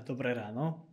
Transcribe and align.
Dobré 0.00 0.32
ráno. 0.32 0.88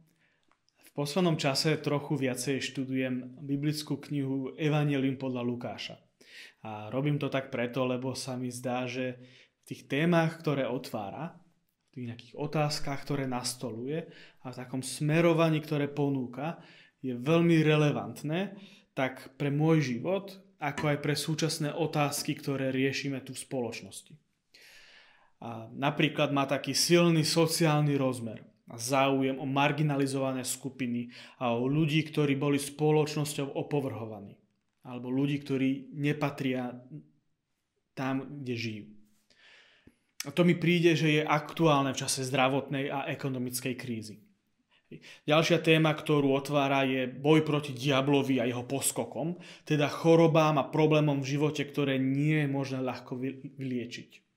V 0.84 0.92
poslednom 0.92 1.40
čase 1.40 1.79
trochu 1.79 2.20
viacej 2.20 2.60
študujem 2.60 3.40
biblickú 3.40 3.96
knihu 3.96 4.52
Evangelium 4.60 5.16
podľa 5.16 5.39
Lukáša. 5.39 5.96
A 6.68 6.91
robím 6.91 7.16
to 7.16 7.32
tak 7.32 7.48
preto, 7.48 7.88
lebo 7.88 8.12
sa 8.12 8.36
mi 8.36 8.52
zdá, 8.52 8.84
že 8.91 9.16
v 9.64 9.71
tých 9.71 9.88
témach, 9.88 10.43
ktoré 10.43 10.68
otvára, 10.68 11.32
v 11.32 11.89
tých 11.96 12.05
nejakých 12.12 12.36
otázkach, 12.43 13.00
ktoré 13.07 13.23
nastoluje 13.23 14.04
a 14.43 14.52
v 14.52 14.59
takom 14.68 14.84
smerovaní, 14.84 15.63
ktoré 15.63 15.88
ponúka, 15.88 16.59
je 17.00 17.16
veľmi 17.16 17.55
relevantné 17.63 18.59
tak 19.00 19.31
pre 19.39 19.47
môj 19.47 19.95
život, 19.95 20.36
ako 20.59 20.91
aj 20.91 20.97
pre 21.00 21.16
súčasné 21.16 21.71
otázky, 21.71 22.36
ktoré 22.36 22.75
riešime 22.75 23.23
tu 23.23 23.31
v 23.31 23.47
spoločnosti. 23.47 24.11
A 25.39 25.71
napríklad 25.71 26.36
má 26.36 26.43
taký 26.43 26.75
silný 26.75 27.23
sociálny 27.23 27.96
rozmer 27.96 28.43
záujem 28.78 29.39
o 29.41 29.50
marginalizované 29.50 30.46
skupiny 30.46 31.10
a 31.41 31.57
o 31.57 31.65
ľudí, 31.65 32.05
ktorí 32.05 32.38
boli 32.38 32.61
spoločnosťou 32.61 33.58
opovrhovaní. 33.58 34.38
Alebo 34.86 35.09
ľudí, 35.09 35.41
ktorí 35.41 35.95
nepatria 35.97 36.77
tam, 37.97 38.44
kde 38.45 38.55
žijú. 38.55 38.86
A 40.27 40.36
to 40.36 40.44
mi 40.44 40.53
príde, 40.53 41.00
že 41.00 41.19
je 41.19 41.23
aktuálne 41.23 41.95
v 41.95 42.00
čase 42.03 42.27
zdravotnej 42.27 42.91
a 42.91 43.08
ekonomickej 43.08 43.75
krízy. 43.80 44.19
Ďalšia 45.30 45.61
téma, 45.61 45.94
ktorú 45.94 46.33
otvára, 46.33 46.81
je 46.81 47.05
boj 47.05 47.45
proti 47.45 47.77
diablovi 47.77 48.41
a 48.41 48.49
jeho 48.49 48.66
poskokom, 48.66 49.38
teda 49.61 49.86
chorobám 49.86 50.58
a 50.58 50.66
problémom 50.66 51.22
v 51.22 51.38
živote, 51.38 51.61
ktoré 51.61 52.02
nie 52.02 52.41
je 52.41 52.49
možné 52.49 52.81
ľahko 52.81 53.16
vyliečiť. 53.55 54.28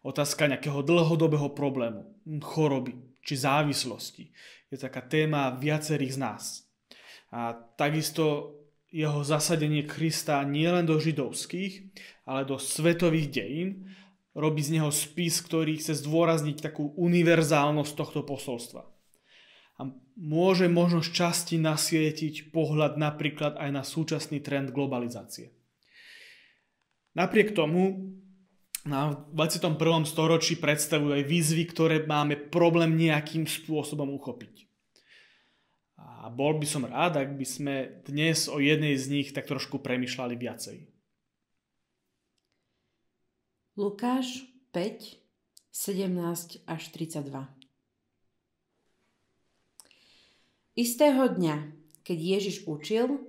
Otázka 0.00 0.48
nejakého 0.48 0.80
dlhodobého 0.80 1.52
problému, 1.52 2.08
choroby 2.40 2.96
či 3.20 3.36
závislosti 3.36 4.32
je 4.72 4.76
taká 4.80 5.04
téma 5.04 5.52
viacerých 5.52 6.16
z 6.16 6.18
nás. 6.18 6.44
A 7.30 7.52
takisto 7.76 8.56
jeho 8.90 9.22
zasadenie 9.22 9.84
Krista 9.86 10.40
nielen 10.42 10.88
do 10.88 10.96
židovských, 10.96 11.94
ale 12.26 12.48
do 12.48 12.56
svetových 12.56 13.28
dejín 13.30 13.70
robí 14.32 14.64
z 14.64 14.80
neho 14.80 14.90
spis, 14.90 15.44
ktorý 15.44 15.78
chce 15.78 16.00
zdôrazniť 16.00 16.64
takú 16.64 16.96
univerzálnosť 16.96 17.92
tohto 17.92 18.24
posolstva 18.24 18.88
a 19.80 19.88
môže 20.20 20.68
možno 20.68 21.00
z 21.00 21.16
časti 21.16 21.56
nasvietiť 21.56 22.52
pohľad 22.52 23.00
napríklad 23.00 23.56
aj 23.56 23.70
na 23.72 23.80
súčasný 23.80 24.44
trend 24.44 24.76
globalizácie. 24.76 25.56
Napriek 27.16 27.56
tomu 27.56 28.12
na 28.84 29.12
21. 29.32 29.76
storočí 30.08 30.56
predstavujú 30.56 31.12
aj 31.12 31.24
výzvy, 31.28 31.64
ktoré 31.68 31.96
máme 32.08 32.36
problém 32.48 32.96
nejakým 32.96 33.44
spôsobom 33.44 34.08
uchopiť. 34.16 34.68
A 36.00 36.32
bol 36.32 36.56
by 36.56 36.66
som 36.68 36.88
rád, 36.88 37.20
ak 37.20 37.36
by 37.36 37.46
sme 37.48 37.74
dnes 38.08 38.48
o 38.48 38.60
jednej 38.60 38.96
z 38.96 39.08
nich 39.08 39.28
tak 39.36 39.48
trošku 39.48 39.80
premyšľali 39.80 40.36
viacej. 40.36 40.78
Lukáš 43.76 44.44
5, 44.72 45.16
17 45.72 46.64
až 46.68 46.82
32 46.92 47.60
Istého 50.76 51.22
dňa, 51.36 51.56
keď 52.04 52.18
Ježiš 52.18 52.56
učil, 52.64 53.20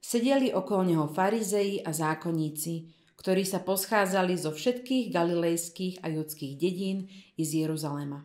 sedeli 0.00 0.52
okolo 0.52 0.82
neho 0.84 1.06
farizei 1.08 1.80
a 1.80 1.92
zákonníci, 1.92 2.92
ktorí 3.18 3.42
sa 3.42 3.58
poschádzali 3.58 4.38
zo 4.38 4.54
všetkých 4.54 5.10
galilejských 5.10 6.00
a 6.00 6.08
judských 6.08 6.54
dedín 6.54 7.10
i 7.34 7.42
z 7.42 7.66
Jeruzalema. 7.66 8.22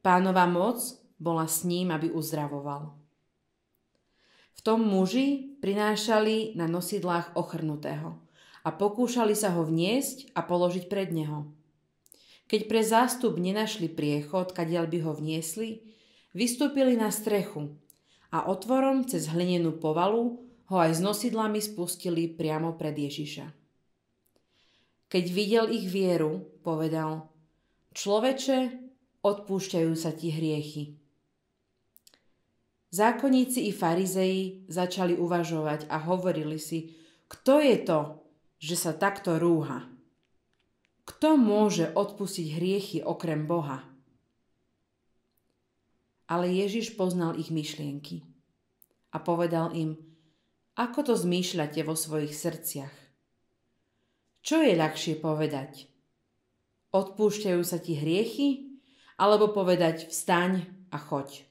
Pánova 0.00 0.46
moc 0.46 0.78
bola 1.18 1.50
s 1.50 1.66
ním, 1.66 1.90
aby 1.90 2.14
uzdravoval. 2.14 2.94
V 4.56 4.60
tom 4.62 4.86
muži 4.86 5.58
prinášali 5.58 6.54
na 6.54 6.70
nosidlách 6.70 7.34
ochrnutého 7.34 8.22
a 8.62 8.70
pokúšali 8.70 9.34
sa 9.34 9.52
ho 9.52 9.66
vniesť 9.66 10.30
a 10.32 10.46
položiť 10.46 10.86
pred 10.86 11.10
neho. 11.10 11.50
Keď 12.46 12.70
pre 12.70 12.80
zástup 12.86 13.36
nenašli 13.42 13.90
priechod, 13.90 14.54
kadiaľ 14.54 14.86
by 14.86 14.98
ho 15.02 15.12
vniesli, 15.18 15.86
Vystúpili 16.36 17.00
na 17.00 17.08
strechu 17.08 17.80
a 18.28 18.44
otvorom 18.44 19.08
cez 19.08 19.32
hlinenú 19.32 19.80
povalu 19.80 20.45
ho 20.66 20.76
aj 20.82 20.98
s 20.98 21.00
nosidlami 21.02 21.62
spustili 21.62 22.26
priamo 22.26 22.74
pred 22.74 22.94
Ježiša. 22.94 23.46
Keď 25.06 25.24
videl 25.30 25.70
ich 25.70 25.86
vieru, 25.86 26.42
povedal, 26.66 27.30
človeče, 27.94 28.58
odpúšťajú 29.22 29.92
sa 29.94 30.10
ti 30.10 30.34
hriechy. 30.34 30.98
Zákonníci 32.90 33.70
i 33.70 33.72
farizei 33.74 34.66
začali 34.66 35.14
uvažovať 35.14 35.86
a 35.86 36.02
hovorili 36.02 36.58
si, 36.58 36.94
kto 37.26 37.58
je 37.62 37.76
to, 37.82 38.00
že 38.58 38.74
sa 38.78 38.92
takto 38.94 39.38
rúha? 39.38 39.86
Kto 41.06 41.38
môže 41.38 41.94
odpustiť 41.94 42.46
hriechy 42.58 42.98
okrem 43.02 43.46
Boha? 43.46 43.86
Ale 46.26 46.50
Ježiš 46.50 46.98
poznal 46.98 47.38
ich 47.38 47.54
myšlienky 47.54 48.26
a 49.14 49.22
povedal 49.22 49.70
im, 49.78 49.94
ako 50.76 51.12
to 51.12 51.14
zmýšľate 51.16 51.80
vo 51.82 51.96
svojich 51.96 52.36
srdciach. 52.36 52.94
Čo 54.44 54.60
je 54.60 54.76
ľahšie 54.76 55.18
povedať? 55.18 55.88
Odpúšťajú 56.92 57.62
sa 57.64 57.80
ti 57.80 57.96
hriechy? 57.96 58.78
Alebo 59.16 59.48
povedať 59.50 60.12
vstaň 60.12 60.68
a 60.92 61.00
choď? 61.00 61.48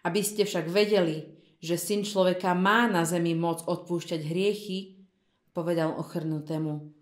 Aby 0.00 0.24
ste 0.24 0.48
však 0.48 0.72
vedeli, 0.72 1.36
že 1.60 1.76
syn 1.76 2.08
človeka 2.08 2.56
má 2.56 2.88
na 2.88 3.04
zemi 3.04 3.36
moc 3.36 3.60
odpúšťať 3.68 4.20
hriechy, 4.24 5.04
povedal 5.52 5.92
ochrnutému. 6.00 6.96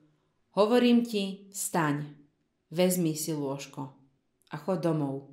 Hovorím 0.59 1.07
ti, 1.07 1.47
staň, 1.55 2.03
vezmi 2.75 3.15
si 3.15 3.31
lôžko 3.31 3.95
a 4.51 4.57
chod 4.59 4.83
domov. 4.83 5.31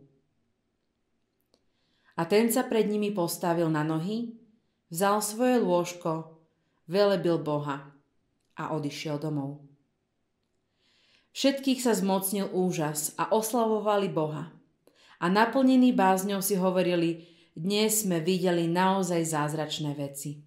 A 2.14 2.30
ten 2.30 2.54
sa 2.54 2.70
pred 2.70 2.86
nimi 2.86 3.10
postavil 3.10 3.66
na 3.74 3.82
nohy, 3.82 4.43
vzal 4.94 5.26
svoje 5.26 5.58
lôžko, 5.58 6.38
velebil 6.86 7.42
Boha 7.42 7.98
a 8.54 8.64
odišiel 8.78 9.18
domov. 9.18 9.66
Všetkých 11.34 11.82
sa 11.82 11.98
zmocnil 11.98 12.54
úžas 12.54 13.18
a 13.18 13.34
oslavovali 13.34 14.06
Boha. 14.14 14.54
A 15.18 15.26
naplnení 15.34 15.98
bázňou 15.98 16.46
si 16.46 16.54
hovorili, 16.54 17.26
dnes 17.58 18.06
sme 18.06 18.22
videli 18.22 18.70
naozaj 18.70 19.34
zázračné 19.34 19.98
veci. 19.98 20.46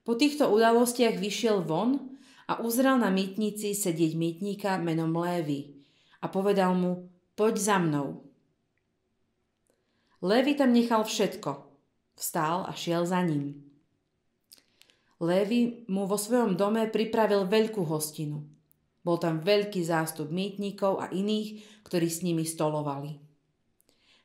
Po 0.00 0.16
týchto 0.16 0.48
udalostiach 0.48 1.20
vyšiel 1.20 1.68
von 1.68 2.16
a 2.48 2.64
uzrel 2.64 2.96
na 2.96 3.12
mýtnici 3.12 3.76
sedieť 3.76 4.16
mýtnika 4.16 4.80
menom 4.80 5.12
Lévy 5.12 5.84
a 6.24 6.32
povedal 6.32 6.72
mu, 6.72 7.12
poď 7.36 7.54
za 7.60 7.76
mnou. 7.76 8.24
Lévy 10.24 10.56
tam 10.56 10.72
nechal 10.72 11.04
všetko. 11.04 11.65
Vstál 12.16 12.64
a 12.64 12.72
šiel 12.72 13.04
za 13.04 13.20
ním. 13.20 13.60
Lévy 15.20 15.84
mu 15.88 16.08
vo 16.08 16.16
svojom 16.16 16.56
dome 16.56 16.88
pripravil 16.88 17.44
veľkú 17.44 17.84
hostinu. 17.84 18.44
Bol 19.04 19.16
tam 19.20 19.40
veľký 19.44 19.84
zástup 19.84 20.32
mýtnikov 20.32 21.00
a 21.00 21.12
iných, 21.12 21.62
ktorí 21.84 22.08
s 22.08 22.24
nimi 22.24 22.48
stolovali. 22.48 23.20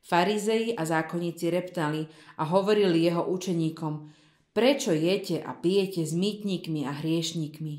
Farizei 0.01 0.73
a 0.73 0.81
zákonníci 0.81 1.53
reptali 1.53 2.09
a 2.41 2.43
hovorili 2.49 3.05
jeho 3.05 3.27
učeníkom, 3.29 4.09
prečo 4.51 4.91
jete 4.91 5.39
a 5.39 5.53
pijete 5.53 6.01
s 6.03 6.11
mýtnikmi 6.17 6.89
a 6.89 6.91
hriešnikmi? 6.91 7.75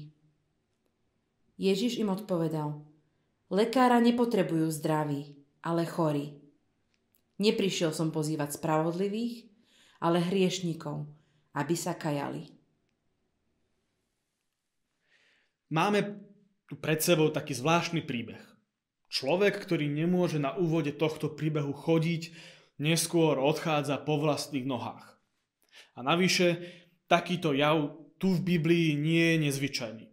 Ježiš 1.58 2.00
im 2.00 2.14
odpovedal, 2.14 2.80
lekára 3.52 4.00
nepotrebujú 4.00 4.72
zdraví, 4.72 5.36
ale 5.60 5.84
chorí. 5.84 6.38
Neprišiel 7.42 7.90
som 7.92 8.14
pozývať 8.14 8.56
spravodlivých, 8.56 9.51
ale 10.02 10.18
hriešnikov, 10.18 11.06
aby 11.54 11.74
sa 11.78 11.94
kajali. 11.94 12.50
Máme 15.70 16.18
tu 16.66 16.74
pred 16.76 16.98
sebou 16.98 17.30
taký 17.30 17.54
zvláštny 17.54 18.02
príbeh. 18.02 18.42
Človek, 19.08 19.62
ktorý 19.62 19.86
nemôže 19.86 20.42
na 20.42 20.58
úvode 20.58 20.90
tohto 20.92 21.30
príbehu 21.32 21.70
chodiť, 21.70 22.34
neskôr 22.82 23.38
odchádza 23.38 24.02
po 24.02 24.18
vlastných 24.18 24.66
nohách. 24.66 25.16
A 25.94 26.02
navyše, 26.02 26.60
takýto 27.06 27.54
jav 27.54 27.94
tu 28.16 28.34
v 28.34 28.56
Biblii 28.56 28.96
nie 28.98 29.36
je 29.36 29.36
nezvyčajný. 29.48 30.06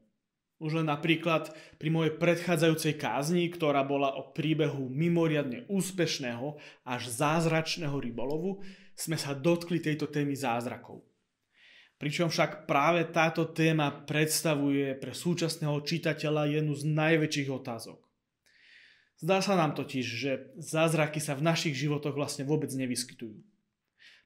Už 0.60 0.84
len 0.84 0.92
napríklad 0.92 1.56
pri 1.80 1.88
mojej 1.88 2.20
predchádzajúcej 2.20 3.00
kázni, 3.00 3.48
ktorá 3.48 3.88
bola 3.88 4.12
o 4.20 4.36
príbehu 4.36 4.92
mimoriadne 4.92 5.64
úspešného 5.72 6.60
až 6.84 7.08
zázračného 7.08 7.96
rybolovu, 7.96 8.60
sme 9.00 9.16
sa 9.16 9.32
dotkli 9.32 9.80
tejto 9.80 10.12
témy 10.12 10.36
zázrakov. 10.36 11.08
Pričom 11.96 12.28
však 12.32 12.68
práve 12.68 13.08
táto 13.12 13.48
téma 13.52 13.92
predstavuje 13.92 14.96
pre 15.00 15.16
súčasného 15.16 15.80
čitateľa 15.84 16.60
jednu 16.60 16.76
z 16.76 16.84
najväčších 16.88 17.50
otázok. 17.52 18.00
Zdá 19.20 19.44
sa 19.44 19.60
nám 19.60 19.76
totiž, 19.76 20.06
že 20.08 20.32
zázraky 20.60 21.20
sa 21.20 21.36
v 21.36 21.44
našich 21.44 21.76
životoch 21.76 22.16
vlastne 22.16 22.48
vôbec 22.48 22.72
nevyskytujú. 22.72 23.36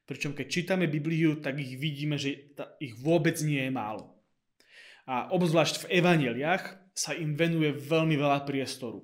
Pričom 0.06 0.38
keď 0.38 0.46
čítame 0.46 0.86
Bibliu, 0.86 1.42
tak 1.42 1.58
ich 1.58 1.74
vidíme, 1.74 2.14
že 2.14 2.54
ich 2.78 2.94
vôbec 2.98 3.34
nie 3.42 3.58
je 3.58 3.72
málo. 3.74 4.14
A 5.10 5.34
obzvlášť 5.34 5.86
v 5.86 5.98
evaneliách 5.98 6.94
sa 6.94 7.10
im 7.18 7.34
venuje 7.34 7.74
veľmi 7.74 8.14
veľa 8.14 8.46
priestoru. 8.46 9.02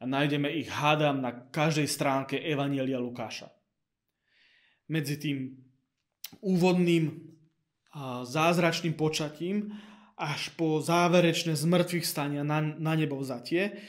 A 0.00 0.08
nájdeme 0.08 0.48
ich, 0.48 0.72
hádam, 0.72 1.20
na 1.20 1.30
každej 1.30 1.86
stránke 1.86 2.40
Evanielia 2.40 2.98
Lukáša. 2.98 3.52
Medzi 4.92 5.16
tým 5.16 5.56
úvodným 6.44 7.32
zázračným 8.28 8.92
počatím 8.92 9.72
až 10.20 10.52
po 10.60 10.84
záverečné 10.84 11.56
zmrtvých 11.56 12.04
stania 12.04 12.44
na, 12.44 12.60
na 12.60 12.92
nebo 12.92 13.16
vzatie, 13.16 13.80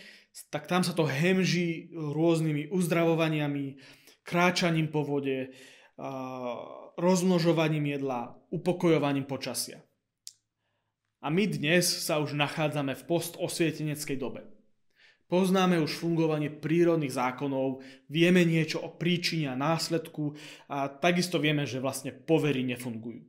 tak 0.47 0.65
tam 0.65 0.81
sa 0.81 0.95
to 0.95 1.03
hemží 1.03 1.91
rôznymi 1.91 2.71
uzdravovaniami, 2.71 3.77
kráčaním 4.23 4.87
po 4.87 5.03
vode, 5.03 5.51
rozmnožovaním 6.97 7.99
jedla, 7.99 8.39
upokojovaním 8.49 9.27
počasia. 9.27 9.83
A 11.23 11.31
my 11.31 11.47
dnes 11.47 11.87
sa 11.87 12.19
už 12.19 12.35
nachádzame 12.35 12.95
v 12.95 13.03
postosvieteneckej 13.07 14.17
dobe. 14.19 14.52
Poznáme 15.33 15.81
už 15.81 15.97
fungovanie 15.97 16.53
prírodných 16.53 17.17
zákonov, 17.17 17.81
vieme 18.05 18.45
niečo 18.45 18.85
o 18.85 18.93
príčine 18.93 19.49
a 19.49 19.57
následku 19.57 20.37
a 20.69 20.85
takisto 20.85 21.41
vieme, 21.41 21.65
že 21.65 21.81
vlastne 21.81 22.13
povery 22.13 22.61
nefungujú. 22.61 23.25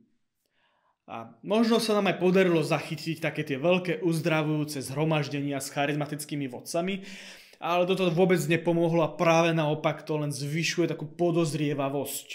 A 1.09 1.33
možno 1.41 1.81
sa 1.81 1.97
nám 1.97 2.13
aj 2.13 2.21
podarilo 2.21 2.61
zachytiť 2.61 3.25
také 3.25 3.41
tie 3.41 3.57
veľké 3.57 4.05
uzdravujúce 4.05 4.85
zhromaždenia 4.85 5.57
s 5.57 5.73
charizmatickými 5.73 6.45
vodcami, 6.45 7.01
ale 7.57 7.89
toto 7.89 8.05
vôbec 8.13 8.37
nepomohlo 8.45 9.01
a 9.01 9.17
práve 9.17 9.57
naopak 9.57 10.05
to 10.05 10.21
len 10.21 10.29
zvyšuje 10.29 10.93
takú 10.93 11.09
podozrievavosť 11.09 12.27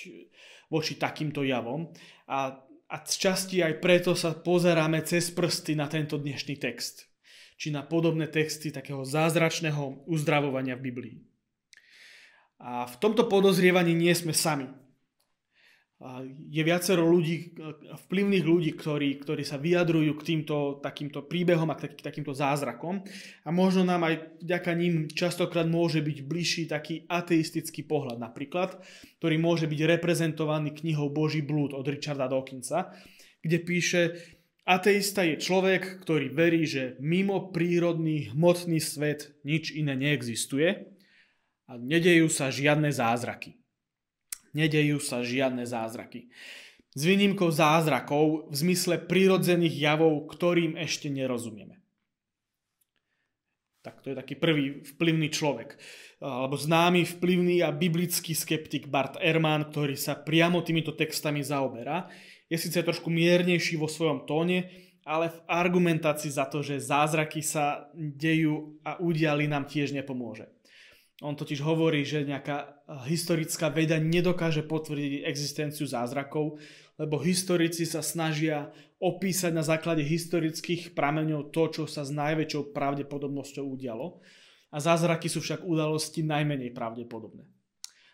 voči 0.67 0.99
takýmto 0.99 1.47
javom. 1.47 1.95
A 2.27 2.59
a 2.91 3.07
z 3.07 3.15
časti 3.23 3.63
aj 3.63 3.79
preto 3.79 4.19
sa 4.19 4.35
pozeráme 4.35 4.99
cez 5.07 5.31
prsty 5.31 5.79
na 5.79 5.87
tento 5.87 6.19
dnešný 6.19 6.59
text. 6.59 7.10
Či 7.61 7.69
na 7.69 7.85
podobné 7.85 8.33
texty 8.33 8.73
takého 8.73 9.05
zázračného 9.05 10.09
uzdravovania 10.09 10.81
v 10.81 10.85
Biblii. 10.89 11.17
A 12.57 12.89
v 12.89 12.97
tomto 12.97 13.29
podozrievaní 13.29 13.93
nie 13.93 14.17
sme 14.17 14.33
sami 14.33 14.69
je 16.49 16.63
viacero 16.65 17.05
ľudí, 17.05 17.53
vplyvných 18.09 18.45
ľudí, 18.49 18.73
ktorí, 18.73 19.21
ktorí 19.21 19.45
sa 19.45 19.61
vyjadrujú 19.61 20.17
k 20.17 20.27
týmto 20.33 20.81
takýmto 20.81 21.29
príbehom 21.29 21.69
a 21.69 21.77
k 21.77 22.01
takýmto 22.01 22.33
zázrakom. 22.33 23.05
A 23.45 23.49
možno 23.53 23.85
nám 23.85 24.09
aj 24.09 24.41
vďaka 24.41 24.73
ním 24.81 25.13
častokrát 25.13 25.69
môže 25.69 26.01
byť 26.01 26.19
bližší 26.25 26.65
taký 26.73 27.05
ateistický 27.05 27.85
pohľad 27.85 28.17
napríklad, 28.17 28.81
ktorý 29.21 29.37
môže 29.37 29.69
byť 29.69 29.81
reprezentovaný 30.01 30.73
knihou 30.73 31.13
Boží 31.13 31.45
blúd 31.45 31.77
od 31.77 31.85
Richarda 31.85 32.33
Dawkinsa, 32.33 32.97
kde 33.45 33.59
píše, 33.61 34.01
ateista 34.71 35.27
je 35.27 35.43
človek, 35.43 35.99
ktorý 36.07 36.31
verí, 36.31 36.63
že 36.63 36.95
mimo 37.03 37.51
prírodný 37.51 38.31
hmotný 38.31 38.79
svet 38.79 39.35
nič 39.43 39.75
iné 39.75 39.99
neexistuje 39.99 40.87
a 41.67 41.75
nedejú 41.75 42.31
sa 42.31 42.55
žiadne 42.55 42.95
zázraky 42.95 43.61
nedejú 44.55 44.99
sa 44.99 45.23
žiadne 45.23 45.63
zázraky. 45.67 46.31
S 46.91 47.07
výnimkou 47.07 47.55
zázrakov 47.55 48.51
v 48.51 48.55
zmysle 48.55 48.99
prírodzených 48.99 49.79
javov, 49.79 50.27
ktorým 50.27 50.75
ešte 50.75 51.07
nerozumieme. 51.07 51.79
Tak 53.81 54.05
to 54.05 54.13
je 54.13 54.17
taký 54.19 54.35
prvý 54.37 54.85
vplyvný 54.85 55.33
človek. 55.33 55.79
Alebo 56.21 56.59
známy 56.59 57.07
vplyvný 57.17 57.65
a 57.65 57.73
biblický 57.73 58.37
skeptik 58.37 58.93
Bart 58.93 59.17
Ehrman, 59.23 59.73
ktorý 59.73 59.97
sa 59.97 60.19
priamo 60.19 60.61
týmito 60.61 60.93
textami 60.93 61.41
zaoberá. 61.41 62.11
Je 62.51 62.59
síce 62.59 62.83
trošku 62.83 63.07
miernejší 63.09 63.79
vo 63.79 63.87
svojom 63.87 64.27
tóne, 64.27 64.67
ale 65.07 65.31
v 65.31 65.39
argumentácii 65.47 66.35
za 66.35 66.51
to, 66.51 66.61
že 66.61 66.83
zázraky 66.83 67.41
sa 67.41 67.89
dejú 67.95 68.83
a 68.83 68.99
udiali 68.99 69.47
nám 69.47 69.71
tiež 69.71 69.95
nepomôže. 69.95 70.51
On 71.21 71.37
totiž 71.37 71.61
hovorí, 71.61 72.01
že 72.03 72.25
nejaká 72.25 72.81
historická 73.05 73.69
veda 73.69 74.01
nedokáže 74.01 74.65
potvrdiť 74.65 75.29
existenciu 75.29 75.85
zázrakov, 75.85 76.57
lebo 76.97 77.21
historici 77.21 77.85
sa 77.85 78.01
snažia 78.01 78.73
opísať 79.01 79.53
na 79.53 79.65
základe 79.65 80.01
historických 80.01 80.97
prameňov 80.97 81.53
to, 81.53 81.63
čo 81.73 81.83
sa 81.85 82.05
s 82.05 82.13
najväčšou 82.13 82.73
pravdepodobnosťou 82.73 83.65
udialo. 83.69 84.21
A 84.73 84.77
zázraky 84.81 85.29
sú 85.29 85.45
však 85.45 85.65
udalosti 85.65 86.25
najmenej 86.25 86.73
pravdepodobné. 86.73 87.45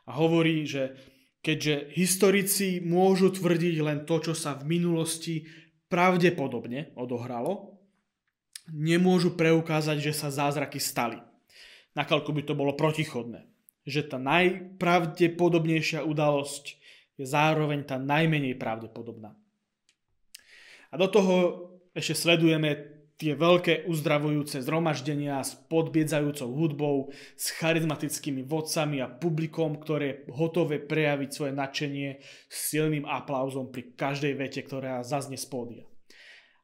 A 0.07 0.11
hovorí, 0.19 0.67
že 0.67 0.99
keďže 1.47 1.95
historici 1.95 2.83
môžu 2.83 3.31
tvrdiť 3.31 3.77
len 3.87 4.03
to, 4.03 4.19
čo 4.19 4.35
sa 4.35 4.59
v 4.59 4.67
minulosti 4.67 5.47
pravdepodobne 5.87 6.91
odohralo, 6.99 7.79
nemôžu 8.75 9.39
preukázať, 9.39 10.11
že 10.11 10.13
sa 10.13 10.35
zázraky 10.35 10.83
stali 10.83 11.23
nakoľko 11.97 12.31
by 12.37 12.43
to 12.45 12.53
bolo 12.53 12.77
protichodné. 12.77 13.49
Že 13.89 14.13
tá 14.13 14.19
najpravdepodobnejšia 14.21 16.05
udalosť 16.05 16.65
je 17.17 17.25
zároveň 17.25 17.89
tá 17.89 17.97
najmenej 17.97 18.61
pravdepodobná. 18.61 19.33
A 20.93 20.95
do 21.01 21.09
toho 21.09 21.35
ešte 21.97 22.29
sledujeme 22.29 22.96
tie 23.17 23.33
veľké 23.33 23.89
uzdravujúce 23.89 24.61
zhromaždenia 24.61 25.41
s 25.41 25.57
podbiedzajúcou 25.73 26.49
hudbou, 26.53 26.97
s 27.33 27.49
charizmatickými 27.57 28.45
vodcami 28.45 29.01
a 29.01 29.09
publikom, 29.09 29.81
ktoré 29.81 30.05
je 30.05 30.17
hotové 30.37 30.77
prejaviť 30.77 31.31
svoje 31.33 31.53
nadšenie 31.57 32.09
s 32.49 32.57
silným 32.77 33.09
aplauzom 33.09 33.73
pri 33.73 33.97
každej 33.97 34.37
vete, 34.37 34.61
ktorá 34.61 35.01
zaznie 35.01 35.41
z 35.41 35.49
pódia. 35.49 35.85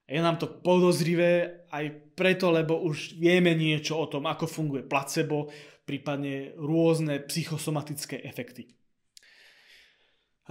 Je 0.05 0.21
nám 0.21 0.37
to 0.37 0.61
podozrivé 0.61 1.65
aj 1.73 2.13
preto, 2.13 2.53
lebo 2.53 2.85
už 2.85 3.17
vieme 3.17 3.57
niečo 3.57 3.97
o 3.97 4.05
tom, 4.05 4.29
ako 4.29 4.45
funguje 4.45 4.85
placebo, 4.85 5.49
prípadne 5.89 6.53
rôzne 6.61 7.25
psychosomatické 7.25 8.21
efekty. 8.29 8.77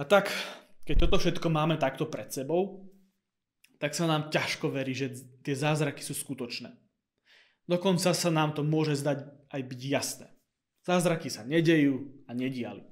A 0.00 0.02
tak, 0.02 0.34
keď 0.82 1.06
toto 1.06 1.22
všetko 1.22 1.46
máme 1.46 1.78
takto 1.78 2.10
pred 2.10 2.26
sebou, 2.34 2.90
tak 3.82 3.98
sa 3.98 4.06
nám 4.06 4.30
ťažko 4.30 4.70
verí, 4.70 4.94
že 4.94 5.10
tie 5.42 5.58
zázraky 5.58 6.06
sú 6.06 6.14
skutočné. 6.14 6.70
Dokonca 7.66 8.14
sa 8.14 8.30
nám 8.30 8.54
to 8.54 8.62
môže 8.62 9.02
zdať 9.02 9.26
aj 9.50 9.62
byť 9.66 9.80
jasné. 9.82 10.28
Zázraky 10.86 11.26
sa 11.26 11.42
nedejú 11.42 12.22
a 12.30 12.34
nediali. 12.34 12.86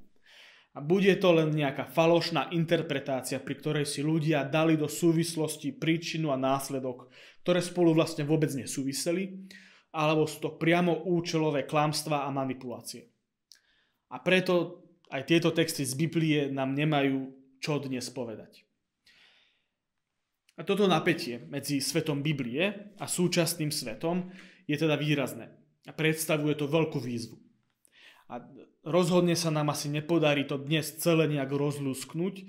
A 0.75 0.82
bude 0.82 1.14
to 1.18 1.30
len 1.30 1.54
nejaká 1.54 1.87
falošná 1.87 2.50
interpretácia, 2.50 3.38
pri 3.38 3.54
ktorej 3.59 3.87
si 3.87 4.02
ľudia 4.02 4.42
dali 4.47 4.75
do 4.75 4.90
súvislosti 4.90 5.78
príčinu 5.78 6.35
a 6.35 6.38
následok, 6.38 7.06
ktoré 7.47 7.62
spolu 7.62 7.94
vlastne 7.94 8.26
vôbec 8.26 8.50
nesúviseli, 8.54 9.47
alebo 9.94 10.26
sú 10.26 10.42
to 10.42 10.50
priamo 10.59 11.06
účelové 11.06 11.70
klamstvá 11.70 12.26
a 12.26 12.35
manipulácie. 12.35 13.11
A 14.11 14.18
preto 14.23 14.87
aj 15.11 15.23
tieto 15.26 15.54
texty 15.54 15.87
z 15.87 15.94
Biblie 15.94 16.50
nám 16.50 16.75
nemajú 16.75 17.30
čo 17.59 17.78
dnes 17.78 18.06
povedať. 18.11 18.69
A 20.60 20.64
toto 20.68 20.84
napätie 20.84 21.40
medzi 21.48 21.80
svetom 21.80 22.20
Biblie 22.20 22.92
a 23.00 23.08
súčasným 23.08 23.72
svetom 23.72 24.28
je 24.68 24.76
teda 24.76 25.00
výrazné 25.00 25.48
a 25.88 25.96
predstavuje 25.96 26.52
to 26.52 26.68
veľkú 26.68 27.00
výzvu. 27.00 27.40
A 28.28 28.44
rozhodne 28.84 29.32
sa 29.32 29.48
nám 29.48 29.72
asi 29.72 29.88
nepodarí 29.88 30.44
to 30.44 30.60
dnes 30.60 31.00
celé 31.00 31.32
nejak 31.32 31.48
rozlúsknuť 31.48 32.44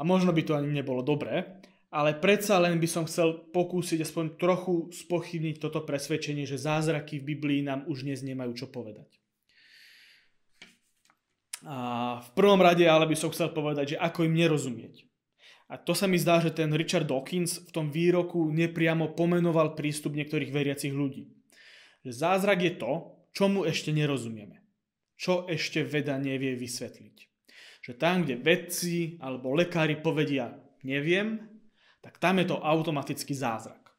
a 0.00 0.02
možno 0.08 0.32
by 0.32 0.40
to 0.40 0.56
ani 0.56 0.72
nebolo 0.72 1.04
dobré, 1.04 1.60
ale 1.92 2.16
predsa 2.16 2.56
len 2.56 2.80
by 2.80 2.88
som 2.88 3.04
chcel 3.04 3.52
pokúsiť 3.52 4.08
aspoň 4.08 4.40
trochu 4.40 4.88
spochybniť 4.96 5.60
toto 5.60 5.84
presvedčenie, 5.84 6.48
že 6.48 6.56
zázraky 6.56 7.20
v 7.20 7.36
Biblii 7.36 7.60
nám 7.60 7.84
už 7.92 8.08
dnes 8.08 8.24
nemajú 8.24 8.56
čo 8.56 8.72
povedať. 8.72 9.20
A 11.68 11.76
v 12.24 12.30
prvom 12.32 12.64
rade 12.64 12.88
ale 12.88 13.04
by 13.04 13.16
som 13.20 13.28
chcel 13.28 13.52
povedať, 13.52 13.92
že 13.92 14.00
ako 14.00 14.24
im 14.24 14.32
nerozumieť. 14.32 15.09
A 15.70 15.78
to 15.78 15.94
sa 15.94 16.10
mi 16.10 16.18
zdá, 16.18 16.42
že 16.42 16.50
ten 16.50 16.74
Richard 16.74 17.06
Dawkins 17.06 17.62
v 17.62 17.70
tom 17.70 17.86
výroku 17.94 18.50
nepriamo 18.50 19.14
pomenoval 19.14 19.78
prístup 19.78 20.18
niektorých 20.18 20.50
veriacich 20.50 20.90
ľudí. 20.90 21.30
Zázrak 22.02 22.58
je 22.66 22.72
to, 22.74 22.92
čomu 23.30 23.62
ešte 23.62 23.94
nerozumieme 23.94 24.60
čo 25.20 25.44
ešte 25.44 25.84
veda 25.84 26.16
nevie 26.16 26.56
vysvetliť. 26.56 27.16
Že 27.84 27.92
tam, 28.00 28.24
kde 28.24 28.40
vedci 28.40 29.20
alebo 29.20 29.52
lekári 29.52 30.00
povedia 30.00 30.56
neviem, 30.80 31.44
tak 32.00 32.16
tam 32.16 32.40
je 32.40 32.48
to 32.48 32.56
automatický 32.56 33.36
zázrak. 33.36 33.92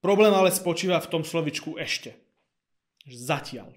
Problém 0.00 0.32
ale 0.32 0.48
spočíva 0.48 0.96
v 1.04 1.10
tom 1.12 1.20
slovičku 1.20 1.76
ešte. 1.76 2.16
Zatiaľ. 3.04 3.76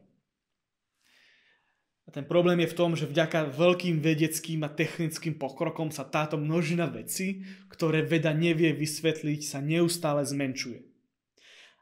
A 2.10 2.12
ten 2.12 2.26
problém 2.26 2.58
je 2.66 2.74
v 2.74 2.78
tom, 2.82 2.98
že 2.98 3.06
vďaka 3.06 3.54
veľkým 3.54 4.02
vedeckým 4.02 4.66
a 4.66 4.74
technickým 4.74 5.38
pokrokom 5.38 5.94
sa 5.94 6.10
táto 6.10 6.42
množina 6.42 6.90
veci, 6.90 7.46
ktoré 7.70 8.02
veda 8.02 8.34
nevie 8.34 8.74
vysvetliť, 8.74 9.46
sa 9.46 9.62
neustále 9.62 10.26
zmenšuje. 10.26 10.82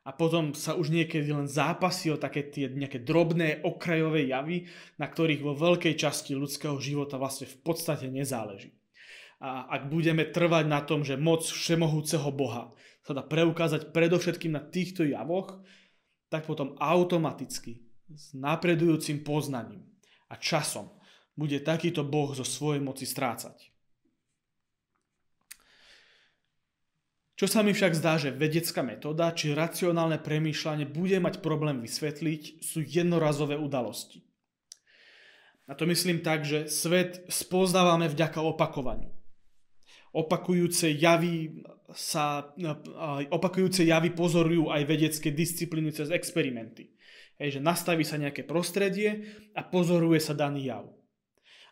A 0.04 0.12
potom 0.12 0.52
sa 0.52 0.76
už 0.76 0.92
niekedy 0.92 1.32
len 1.32 1.48
zápasí 1.48 2.12
o 2.12 2.20
také 2.20 2.44
tie 2.44 2.68
nejaké 2.68 3.08
drobné 3.08 3.64
okrajové 3.64 4.28
javy, 4.28 4.68
na 5.00 5.08
ktorých 5.08 5.48
vo 5.48 5.56
veľkej 5.56 5.96
časti 5.96 6.36
ľudského 6.36 6.76
života 6.76 7.16
vlastne 7.16 7.48
v 7.48 7.64
podstate 7.64 8.12
nezáleží. 8.12 8.76
A 9.40 9.80
ak 9.80 9.88
budeme 9.88 10.28
trvať 10.28 10.68
na 10.68 10.84
tom, 10.84 11.08
že 11.08 11.16
moc 11.16 11.48
všemohúceho 11.48 12.28
Boha 12.36 12.76
sa 13.08 13.16
dá 13.16 13.24
preukázať 13.24 13.96
predovšetkým 13.96 14.52
na 14.52 14.60
týchto 14.60 15.08
javoch, 15.08 15.64
tak 16.28 16.44
potom 16.44 16.76
automaticky 16.84 17.80
s 18.12 18.36
napredujúcim 18.36 19.24
poznaním 19.24 19.88
a 20.28 20.36
časom 20.36 20.92
bude 21.38 21.62
takýto 21.62 22.02
Boh 22.02 22.34
zo 22.34 22.44
svojej 22.44 22.82
moci 22.82 23.06
strácať. 23.06 23.78
Čo 27.38 27.46
sa 27.46 27.62
mi 27.62 27.70
však 27.70 27.94
zdá, 27.94 28.18
že 28.18 28.34
vedecká 28.34 28.82
metóda 28.82 29.30
či 29.30 29.54
racionálne 29.54 30.18
premýšľanie 30.18 30.90
bude 30.90 31.22
mať 31.22 31.46
problém 31.46 31.86
vysvetliť, 31.86 32.66
sú 32.66 32.82
jednorazové 32.82 33.54
udalosti. 33.54 34.26
A 35.70 35.78
to 35.78 35.86
myslím 35.86 36.26
tak, 36.26 36.42
že 36.42 36.66
svet 36.66 37.30
spoznávame 37.30 38.10
vďaka 38.10 38.42
opakovaniu. 38.42 39.14
Opakujúce 40.18 40.90
javy, 40.98 41.62
sa, 41.94 42.50
opakujúce 43.30 43.86
javy 43.86 44.18
pozorujú 44.18 44.74
aj 44.74 44.82
vedecké 44.90 45.30
disciplíny 45.30 45.94
cez 45.94 46.10
experimenty. 46.10 46.97
Hej, 47.38 47.58
že 47.58 47.62
nastaví 47.62 48.02
sa 48.02 48.18
nejaké 48.18 48.42
prostredie 48.42 49.30
a 49.54 49.62
pozoruje 49.62 50.18
sa 50.18 50.34
daný 50.34 50.74
jav. 50.74 50.90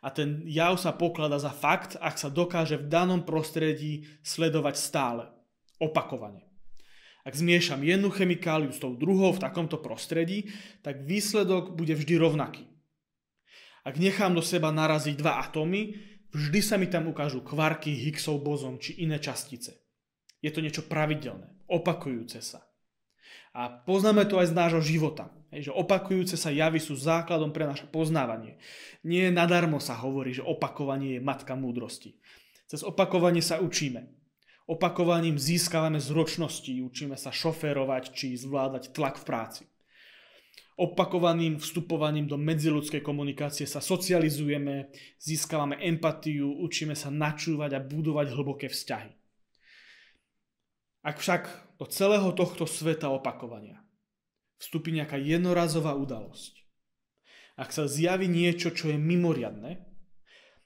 A 0.05 0.13
ten 0.13 0.45
jav 0.45 0.77
sa 0.77 0.93
pokladá 0.93 1.41
za 1.41 1.49
fakt, 1.49 1.97
ak 1.97 2.21
sa 2.21 2.29
dokáže 2.29 2.77
v 2.77 2.85
danom 2.85 3.25
prostredí 3.25 4.05
sledovať 4.21 4.75
stále 4.77 5.25
opakovane. 5.81 6.45
Ak 7.25 7.33
zmiešam 7.33 7.81
jednu 7.81 8.13
chemikáliu 8.13 8.69
s 8.69 8.77
tou 8.77 8.93
druhou 8.93 9.33
v 9.33 9.41
takomto 9.41 9.81
prostredí, 9.81 10.53
tak 10.85 11.01
výsledok 11.01 11.73
bude 11.73 11.97
vždy 11.97 12.21
rovnaký. 12.21 12.69
Ak 13.81 13.97
nechám 13.97 14.37
do 14.37 14.45
seba 14.45 14.69
naraziť 14.69 15.17
dva 15.17 15.41
atómy, 15.41 15.97
vždy 16.29 16.59
sa 16.61 16.77
mi 16.77 16.85
tam 16.85 17.09
ukážu 17.09 17.41
kvarky, 17.41 17.89
Higgsov 17.97 18.45
bozon 18.45 18.77
či 18.77 19.01
iné 19.01 19.17
častice. 19.17 19.73
Je 20.37 20.53
to 20.53 20.61
niečo 20.61 20.85
pravidelné, 20.85 21.65
opakujúce 21.65 22.45
sa. 22.45 22.61
A 23.57 23.73
poznáme 23.73 24.29
to 24.29 24.37
aj 24.37 24.53
z 24.53 24.57
nášho 24.57 24.81
života, 24.85 25.33
že 25.61 25.75
opakujúce 25.75 26.35
sa 26.35 26.49
javy 26.49 26.81
sú 26.81 26.97
základom 26.97 27.53
pre 27.53 27.69
naše 27.69 27.85
poznávanie. 27.87 28.57
Nie 29.05 29.29
nadarmo 29.29 29.77
sa 29.77 29.95
hovorí, 29.95 30.33
že 30.33 30.41
opakovanie 30.41 31.19
je 31.19 31.21
matka 31.21 31.53
múdrosti. 31.53 32.17
Cez 32.65 32.81
opakovanie 32.81 33.45
sa 33.45 33.61
učíme. 33.61 34.09
Opakovaním 34.65 35.37
získavame 35.37 36.01
zručnosti, 36.01 36.73
učíme 36.81 37.13
sa 37.13 37.29
šoférovať 37.29 38.17
či 38.17 38.33
zvládať 38.33 38.97
tlak 38.97 39.21
v 39.21 39.27
práci. 39.29 39.63
Opakovaným 40.75 41.61
vstupovaním 41.61 42.27
do 42.27 42.35
medziludskej 42.35 42.99
komunikácie 42.99 43.63
sa 43.63 43.79
socializujeme, 43.79 44.91
získavame 45.21 45.79
empatiu, 45.79 46.51
učíme 46.51 46.97
sa 46.97 47.13
načúvať 47.13 47.77
a 47.77 47.85
budovať 47.85 48.33
hlboké 48.33 48.67
vzťahy. 48.67 49.13
Ak 51.05 51.21
však 51.21 51.43
do 51.77 51.85
celého 51.85 52.33
tohto 52.33 52.65
sveta 52.65 53.13
opakovania 53.13 53.84
vstúpi 54.65 54.89
nejaká 54.89 55.21
jednorazová 55.21 55.93
udalosť, 55.93 56.65
ak 57.55 57.69
sa 57.71 57.87
zjaví 57.87 58.27
niečo, 58.27 58.73
čo 58.73 58.91
je 58.91 58.97
mimoriadne, 58.99 59.79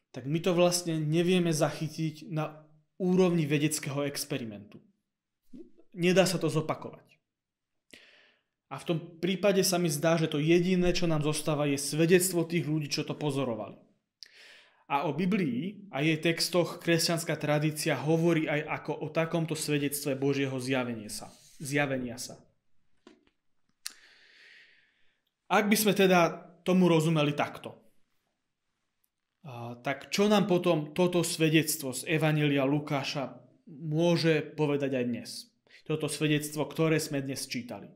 tak 0.09 0.25
my 0.25 0.41
to 0.41 0.57
vlastne 0.57 0.97
nevieme 0.97 1.53
zachytiť 1.53 2.33
na 2.33 2.65
úrovni 2.97 3.45
vedeckého 3.45 4.07
experimentu. 4.09 4.81
Nedá 5.93 6.25
sa 6.25 6.41
to 6.41 6.49
zopakovať. 6.49 7.05
A 8.69 8.77
v 8.77 8.85
tom 8.85 8.97
prípade 9.21 9.61
sa 9.65 9.81
mi 9.81 9.89
zdá, 9.89 10.17
že 10.17 10.29
to 10.29 10.41
jediné, 10.41 10.93
čo 10.93 11.09
nám 11.09 11.25
zostáva, 11.25 11.65
je 11.69 11.77
svedectvo 11.77 12.45
tých 12.45 12.65
ľudí, 12.65 12.89
čo 12.89 13.05
to 13.05 13.17
pozorovali. 13.17 13.77
A 14.89 15.05
o 15.05 15.13
Biblii 15.13 15.89
a 15.93 16.01
jej 16.01 16.17
textoch 16.17 16.81
kresťanská 16.81 17.37
tradícia 17.37 17.93
hovorí 17.93 18.49
aj 18.49 18.65
ako 18.81 18.91
o 19.05 19.07
takomto 19.13 19.53
svedectve 19.53 20.17
Božieho 20.17 20.57
zjavenia 20.57 21.13
sa. 21.13 21.29
Zjavenia 21.61 22.17
sa. 22.17 22.48
Ak 25.49 25.65
by 25.65 25.73
sme 25.73 25.97
teda 25.97 26.29
tomu 26.61 26.85
rozumeli 26.85 27.33
takto, 27.33 27.73
tak 29.81 30.13
čo 30.13 30.29
nám 30.29 30.45
potom 30.45 30.93
toto 30.93 31.25
svedectvo 31.25 31.89
z 31.89 32.05
Evanelia 32.05 32.69
Lukáša 32.69 33.33
môže 33.65 34.45
povedať 34.45 34.93
aj 34.93 35.05
dnes? 35.09 35.29
Toto 35.89 36.05
svedectvo, 36.05 36.69
ktoré 36.69 37.01
sme 37.01 37.25
dnes 37.25 37.49
čítali. 37.49 37.89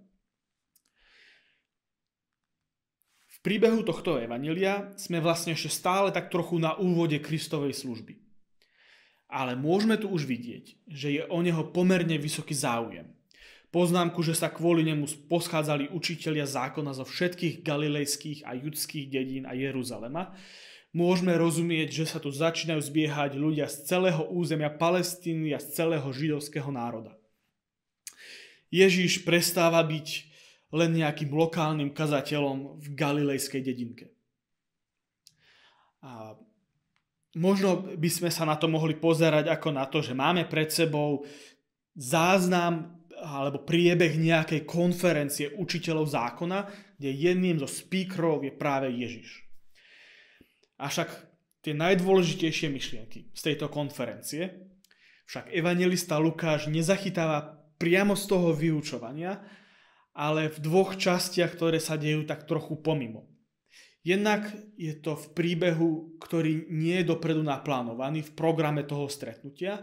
V 3.29 3.37
príbehu 3.45 3.85
tohto 3.85 4.17
Evanelia 4.17 4.89
sme 4.97 5.21
vlastne 5.21 5.53
ešte 5.53 5.69
stále 5.69 6.09
tak 6.09 6.33
trochu 6.33 6.57
na 6.57 6.73
úvode 6.73 7.21
Kristovej 7.21 7.77
služby. 7.77 8.17
Ale 9.29 9.53
môžeme 9.53 10.01
tu 10.01 10.09
už 10.09 10.25
vidieť, 10.25 10.89
že 10.89 11.21
je 11.21 11.23
o 11.29 11.37
neho 11.45 11.69
pomerne 11.69 12.17
vysoký 12.17 12.57
záujem. 12.57 13.13
Poznámku, 13.73 14.21
že 14.21 14.37
sa 14.37 14.53
kvôli 14.53 14.85
nemu 14.85 15.25
poschádzali 15.25 15.89
učitelia 15.89 16.45
zákona 16.45 16.93
zo 16.93 17.09
všetkých 17.09 17.65
galilejských 17.65 18.45
a 18.45 18.53
judských 18.53 19.09
dedín 19.09 19.49
a 19.49 19.57
Jeruzalema, 19.57 20.37
môžeme 20.93 21.33
rozumieť, 21.33 21.89
že 21.89 22.05
sa 22.05 22.21
tu 22.21 22.29
začínajú 22.29 22.77
zbiehať 22.77 23.33
ľudia 23.33 23.65
z 23.65 23.89
celého 23.89 24.29
územia 24.29 24.69
Palestíny 24.69 25.57
a 25.57 25.59
z 25.59 25.73
celého 25.73 26.05
židovského 26.05 26.69
národa. 26.69 27.17
Ježíš 28.69 29.25
prestáva 29.25 29.81
byť 29.81 30.29
len 30.73 30.93
nejakým 30.93 31.33
lokálnym 31.33 31.89
kazateľom 31.97 32.77
v 32.77 32.87
galilejskej 32.93 33.61
dedinke. 33.61 34.13
A 36.05 36.37
možno 37.33 37.89
by 37.97 38.09
sme 38.09 38.29
sa 38.29 38.45
na 38.45 38.53
to 38.53 38.69
mohli 38.69 38.93
pozerať 38.93 39.49
ako 39.49 39.69
na 39.73 39.85
to, 39.89 40.05
že 40.05 40.13
máme 40.13 40.45
pred 40.45 40.69
sebou 40.69 41.25
záznam 41.93 43.02
alebo 43.23 43.63
priebeh 43.63 44.19
nejakej 44.19 44.67
konferencie 44.67 45.55
učiteľov 45.55 46.11
zákona, 46.11 46.59
kde 46.99 47.09
jedným 47.09 47.57
zo 47.63 47.71
speakerov 47.71 48.43
je 48.43 48.51
práve 48.51 48.91
Ježiš. 48.91 49.47
Avšak 50.75 51.09
tie 51.63 51.71
najdôležitejšie 51.71 52.67
myšlienky 52.67 53.31
z 53.31 53.41
tejto 53.41 53.71
konferencie 53.71 54.67
však 55.23 55.55
evangelista 55.55 56.19
Lukáš 56.19 56.67
nezachytáva 56.67 57.63
priamo 57.79 58.19
z 58.19 58.23
toho 58.27 58.51
vyučovania, 58.51 59.39
ale 60.13 60.51
v 60.51 60.57
dvoch 60.61 60.99
častiach, 60.99 61.55
ktoré 61.55 61.79
sa 61.79 61.97
dejú 61.97 62.27
tak 62.27 62.45
trochu 62.45 62.77
pomimo. 62.83 63.31
Jednak 64.03 64.51
je 64.75 64.99
to 64.99 65.15
v 65.15 65.25
príbehu, 65.31 66.19
ktorý 66.19 66.67
nie 66.67 66.99
je 67.01 67.07
dopredu 67.07 67.39
naplánovaný 67.39 68.27
v 68.27 68.35
programe 68.35 68.83
toho 68.83 69.07
stretnutia 69.07 69.79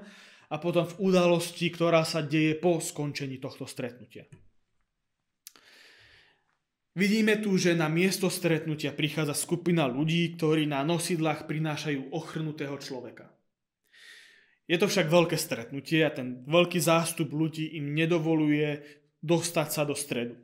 a 0.50 0.58
potom 0.58 0.82
v 0.82 0.98
udalosti, 0.98 1.70
ktorá 1.70 2.02
sa 2.02 2.26
deje 2.26 2.58
po 2.58 2.82
skončení 2.82 3.38
tohto 3.38 3.70
stretnutia. 3.70 4.26
Vidíme 6.98 7.38
tu, 7.38 7.54
že 7.54 7.78
na 7.78 7.86
miesto 7.86 8.26
stretnutia 8.26 8.90
prichádza 8.90 9.32
skupina 9.38 9.86
ľudí, 9.86 10.34
ktorí 10.34 10.66
na 10.66 10.82
nosidlách 10.82 11.46
prinášajú 11.46 12.10
ochrnutého 12.10 12.74
človeka. 12.82 13.30
Je 14.66 14.74
to 14.78 14.90
však 14.90 15.06
veľké 15.06 15.38
stretnutie 15.38 16.02
a 16.02 16.10
ten 16.10 16.42
veľký 16.46 16.82
zástup 16.82 17.30
ľudí 17.30 17.78
im 17.78 17.94
nedovoluje 17.94 18.82
dostať 19.22 19.68
sa 19.70 19.82
do 19.86 19.94
stredu. 19.94 20.34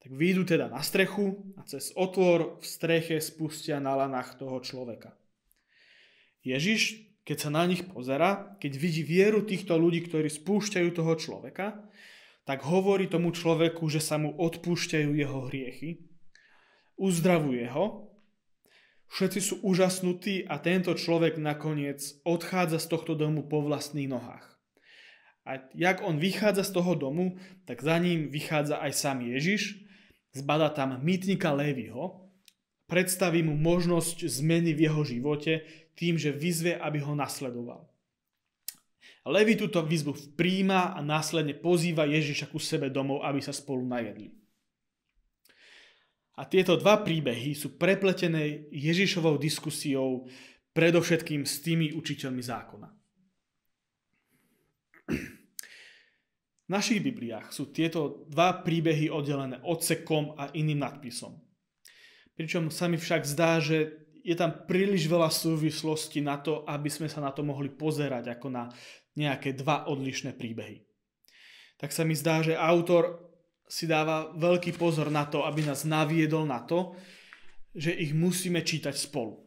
Tak 0.00 0.16
výjdu 0.16 0.48
teda 0.48 0.68
na 0.68 0.80
strechu 0.80 1.52
a 1.56 1.64
cez 1.68 1.92
otvor 1.92 2.60
v 2.60 2.64
streche 2.64 3.16
spustia 3.20 3.80
na 3.80 3.96
lanách 3.96 4.40
toho 4.40 4.60
človeka. 4.64 5.12
Ježiš, 6.40 7.09
keď 7.30 7.38
sa 7.46 7.54
na 7.54 7.62
nich 7.62 7.86
pozera, 7.86 8.58
keď 8.58 8.72
vidí 8.74 9.06
vieru 9.06 9.46
týchto 9.46 9.78
ľudí, 9.78 10.02
ktorí 10.10 10.26
spúšťajú 10.26 10.88
toho 10.90 11.14
človeka, 11.14 11.78
tak 12.42 12.66
hovorí 12.66 13.06
tomu 13.06 13.30
človeku, 13.30 13.86
že 13.86 14.02
sa 14.02 14.18
mu 14.18 14.34
odpúšťajú 14.34 15.14
jeho 15.14 15.46
hriechy, 15.46 16.10
uzdravuje 16.98 17.70
ho, 17.70 18.10
všetci 19.14 19.38
sú 19.46 19.54
úžasnutí 19.62 20.50
a 20.50 20.58
tento 20.58 20.90
človek 20.90 21.38
nakoniec 21.38 22.02
odchádza 22.26 22.82
z 22.82 22.98
tohto 22.98 23.14
domu 23.14 23.46
po 23.46 23.62
vlastných 23.62 24.10
nohách. 24.10 24.58
A 25.46 25.62
jak 25.78 26.02
on 26.02 26.18
vychádza 26.18 26.66
z 26.66 26.82
toho 26.82 26.98
domu, 26.98 27.38
tak 27.62 27.78
za 27.78 27.94
ním 28.02 28.26
vychádza 28.26 28.82
aj 28.82 28.90
sám 28.90 29.22
Ježiš, 29.22 29.78
zbada 30.34 30.66
tam 30.74 30.98
mýtnika 30.98 31.54
Lévyho, 31.54 32.26
predstaví 32.90 33.46
mu 33.46 33.54
možnosť 33.54 34.26
zmeny 34.26 34.74
v 34.74 34.90
jeho 34.90 35.06
živote 35.06 35.62
tým, 36.00 36.16
že 36.16 36.32
vyzve, 36.32 36.80
aby 36.80 37.04
ho 37.04 37.12
nasledoval. 37.12 37.84
Levi 39.28 39.52
túto 39.52 39.84
výzvu 39.84 40.16
príjma 40.32 40.96
a 40.96 41.04
následne 41.04 41.52
pozýva 41.52 42.08
Ježiša 42.08 42.48
ku 42.48 42.56
sebe 42.56 42.88
domov, 42.88 43.20
aby 43.20 43.44
sa 43.44 43.52
spolu 43.52 43.84
najedli. 43.84 44.32
A 46.40 46.48
tieto 46.48 46.80
dva 46.80 47.04
príbehy 47.04 47.52
sú 47.52 47.76
prepletené 47.76 48.64
Ježišovou 48.72 49.36
diskusiou 49.36 50.24
predovšetkým 50.72 51.44
s 51.44 51.60
tými 51.60 51.92
učiteľmi 51.92 52.40
zákona. 52.40 52.88
V 56.64 56.68
našich 56.72 57.04
Bibliách 57.04 57.52
sú 57.52 57.68
tieto 57.76 58.24
dva 58.32 58.64
príbehy 58.64 59.12
oddelené 59.12 59.60
odsekom 59.68 60.38
a 60.40 60.48
iným 60.56 60.80
nadpisom. 60.80 61.36
Pričom 62.40 62.72
sa 62.72 62.88
mi 62.88 62.96
však 62.96 63.28
zdá, 63.28 63.60
že 63.60 64.08
je 64.20 64.36
tam 64.36 64.68
príliš 64.68 65.08
veľa 65.08 65.32
súvislostí 65.32 66.20
na 66.20 66.40
to, 66.40 66.64
aby 66.68 66.88
sme 66.92 67.08
sa 67.08 67.24
na 67.24 67.32
to 67.32 67.40
mohli 67.40 67.72
pozerať 67.72 68.36
ako 68.36 68.48
na 68.52 68.68
nejaké 69.16 69.56
dva 69.56 69.88
odlišné 69.88 70.36
príbehy. 70.36 70.84
Tak 71.80 71.90
sa 71.90 72.04
mi 72.04 72.12
zdá, 72.12 72.44
že 72.44 72.56
autor 72.56 73.32
si 73.70 73.86
dáva 73.86 74.34
veľký 74.34 74.76
pozor 74.76 75.08
na 75.08 75.24
to, 75.24 75.46
aby 75.46 75.64
nás 75.64 75.86
naviedol 75.86 76.44
na 76.44 76.60
to, 76.60 76.92
že 77.72 77.94
ich 77.94 78.10
musíme 78.12 78.60
čítať 78.60 78.92
spolu. 78.98 79.46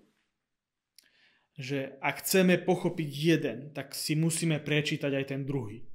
Že 1.59 1.99
ak 2.01 2.23
chceme 2.23 2.57
pochopiť 2.63 3.09
jeden, 3.11 3.59
tak 3.75 3.93
si 3.93 4.15
musíme 4.15 4.63
prečítať 4.63 5.11
aj 5.11 5.25
ten 5.27 5.41
druhý. 5.43 5.85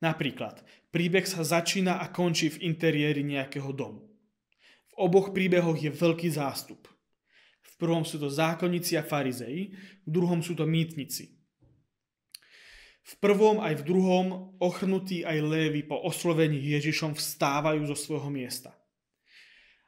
Napríklad, 0.00 0.62
príbeh 0.94 1.26
sa 1.26 1.42
začína 1.42 1.98
a 1.98 2.08
končí 2.08 2.48
v 2.54 2.70
interiéri 2.70 3.26
nejakého 3.26 3.74
domu. 3.74 4.08
V 4.94 5.10
oboch 5.10 5.34
príbehoch 5.34 5.76
je 5.76 5.90
veľký 5.90 6.30
zástup. 6.30 6.93
Prvom 7.84 8.00
sú 8.00 8.16
to 8.16 8.32
zákonníci 8.32 8.96
a 8.96 9.04
farizei, 9.04 9.76
v 10.08 10.10
druhom 10.10 10.40
sú 10.40 10.56
to 10.56 10.64
mýtnici. 10.64 11.36
V 13.04 13.14
prvom 13.20 13.60
aj 13.60 13.84
v 13.84 13.86
druhom 13.92 14.56
ochrnutí 14.56 15.28
aj 15.28 15.44
lévy 15.44 15.84
po 15.84 16.00
oslovení 16.00 16.56
Ježišom 16.56 17.12
vstávajú 17.12 17.84
zo 17.92 17.92
svojho 17.92 18.32
miesta. 18.32 18.72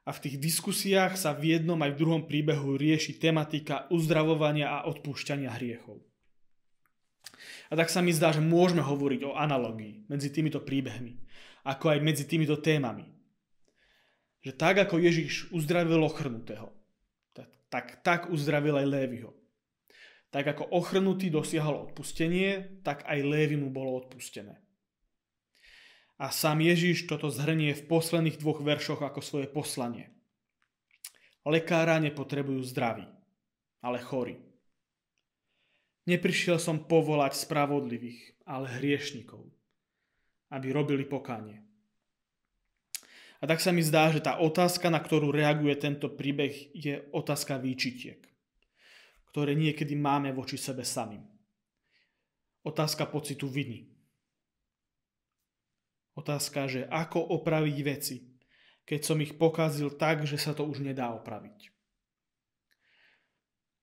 A 0.04 0.12
v 0.12 0.28
tých 0.28 0.36
diskusiách 0.36 1.16
sa 1.16 1.32
v 1.32 1.56
jednom 1.56 1.80
aj 1.80 1.96
v 1.96 2.00
druhom 2.04 2.22
príbehu 2.28 2.76
rieši 2.76 3.16
tematika 3.16 3.88
uzdravovania 3.88 4.68
a 4.68 4.84
odpúšťania 4.92 5.48
hriechov. 5.56 6.04
A 7.66 7.80
tak 7.80 7.88
sa 7.88 8.04
mi 8.04 8.12
zdá, 8.12 8.36
že 8.36 8.44
môžeme 8.44 8.84
hovoriť 8.84 9.24
o 9.24 9.32
analogii 9.32 10.04
medzi 10.12 10.28
týmito 10.28 10.60
príbehmi, 10.60 11.16
ako 11.64 11.96
aj 11.96 12.04
medzi 12.04 12.28
týmito 12.28 12.60
témami. 12.60 13.08
Že 14.44 14.52
tak, 14.60 14.84
ako 14.84 15.00
Ježiš 15.00 15.48
uzdravil 15.56 16.04
ochrnutého, 16.04 16.70
tak, 17.68 18.00
tak, 18.06 18.30
uzdravil 18.30 18.78
aj 18.78 18.86
Lévyho. 18.86 19.30
Tak 20.30 20.56
ako 20.56 20.64
ochrnutý 20.74 21.30
dosiahol 21.30 21.90
odpustenie, 21.90 22.82
tak 22.82 23.02
aj 23.06 23.18
Lévy 23.22 23.56
mu 23.58 23.70
bolo 23.70 23.96
odpustené. 23.98 24.58
A 26.16 26.32
sám 26.32 26.64
Ježiš 26.64 27.04
toto 27.04 27.28
zhrnie 27.28 27.76
v 27.76 27.86
posledných 27.86 28.40
dvoch 28.40 28.64
veršoch 28.64 29.04
ako 29.04 29.20
svoje 29.20 29.48
poslanie. 29.52 30.08
Lekára 31.44 32.00
nepotrebujú 32.00 32.64
zdraví, 32.64 33.06
ale 33.84 33.98
chorí. 34.00 34.40
Neprišiel 36.06 36.62
som 36.62 36.86
povolať 36.86 37.34
spravodlivých, 37.36 38.46
ale 38.46 38.70
hriešnikov, 38.78 39.42
aby 40.54 40.66
robili 40.70 41.02
pokánie. 41.02 41.65
A 43.40 43.44
tak 43.44 43.60
sa 43.60 43.68
mi 43.68 43.84
zdá, 43.84 44.08
že 44.08 44.24
tá 44.24 44.40
otázka, 44.40 44.88
na 44.88 44.96
ktorú 44.96 45.28
reaguje 45.28 45.76
tento 45.76 46.08
príbeh, 46.08 46.72
je 46.72 47.04
otázka 47.12 47.60
výčitiek, 47.60 48.24
ktoré 49.28 49.52
niekedy 49.52 49.92
máme 49.92 50.32
voči 50.32 50.56
sebe 50.56 50.80
samým. 50.80 51.20
Otázka 52.64 53.04
pocitu 53.06 53.46
viny. 53.46 53.92
Otázka, 56.16 56.64
že 56.64 56.88
ako 56.88 57.20
opraviť 57.36 57.76
veci, 57.84 58.16
keď 58.88 59.00
som 59.04 59.20
ich 59.20 59.36
pokazil 59.36 59.92
tak, 60.00 60.24
že 60.24 60.40
sa 60.40 60.56
to 60.56 60.64
už 60.64 60.80
nedá 60.80 61.12
opraviť. 61.12 61.68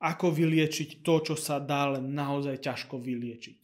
Ako 0.01 0.33
vyliečiť 0.33 1.05
to, 1.05 1.15
čo 1.31 1.35
sa 1.37 1.61
dá 1.61 1.93
len 1.93 2.11
naozaj 2.11 2.59
ťažko 2.59 2.97
vyliečiť. 2.99 3.61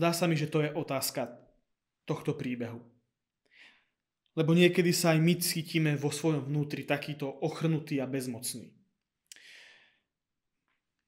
Zdá 0.00 0.10
sa 0.16 0.24
mi, 0.24 0.34
že 0.34 0.48
to 0.48 0.64
je 0.64 0.72
otázka 0.72 1.39
tohto 2.04 2.36
príbehu. 2.36 2.80
Lebo 4.38 4.54
niekedy 4.54 4.94
sa 4.94 5.12
aj 5.12 5.20
my 5.20 5.34
cítime 5.42 5.92
vo 5.98 6.14
svojom 6.14 6.46
vnútri 6.46 6.86
takýto 6.86 7.26
ochrnutý 7.26 7.98
a 7.98 8.06
bezmocný. 8.06 8.72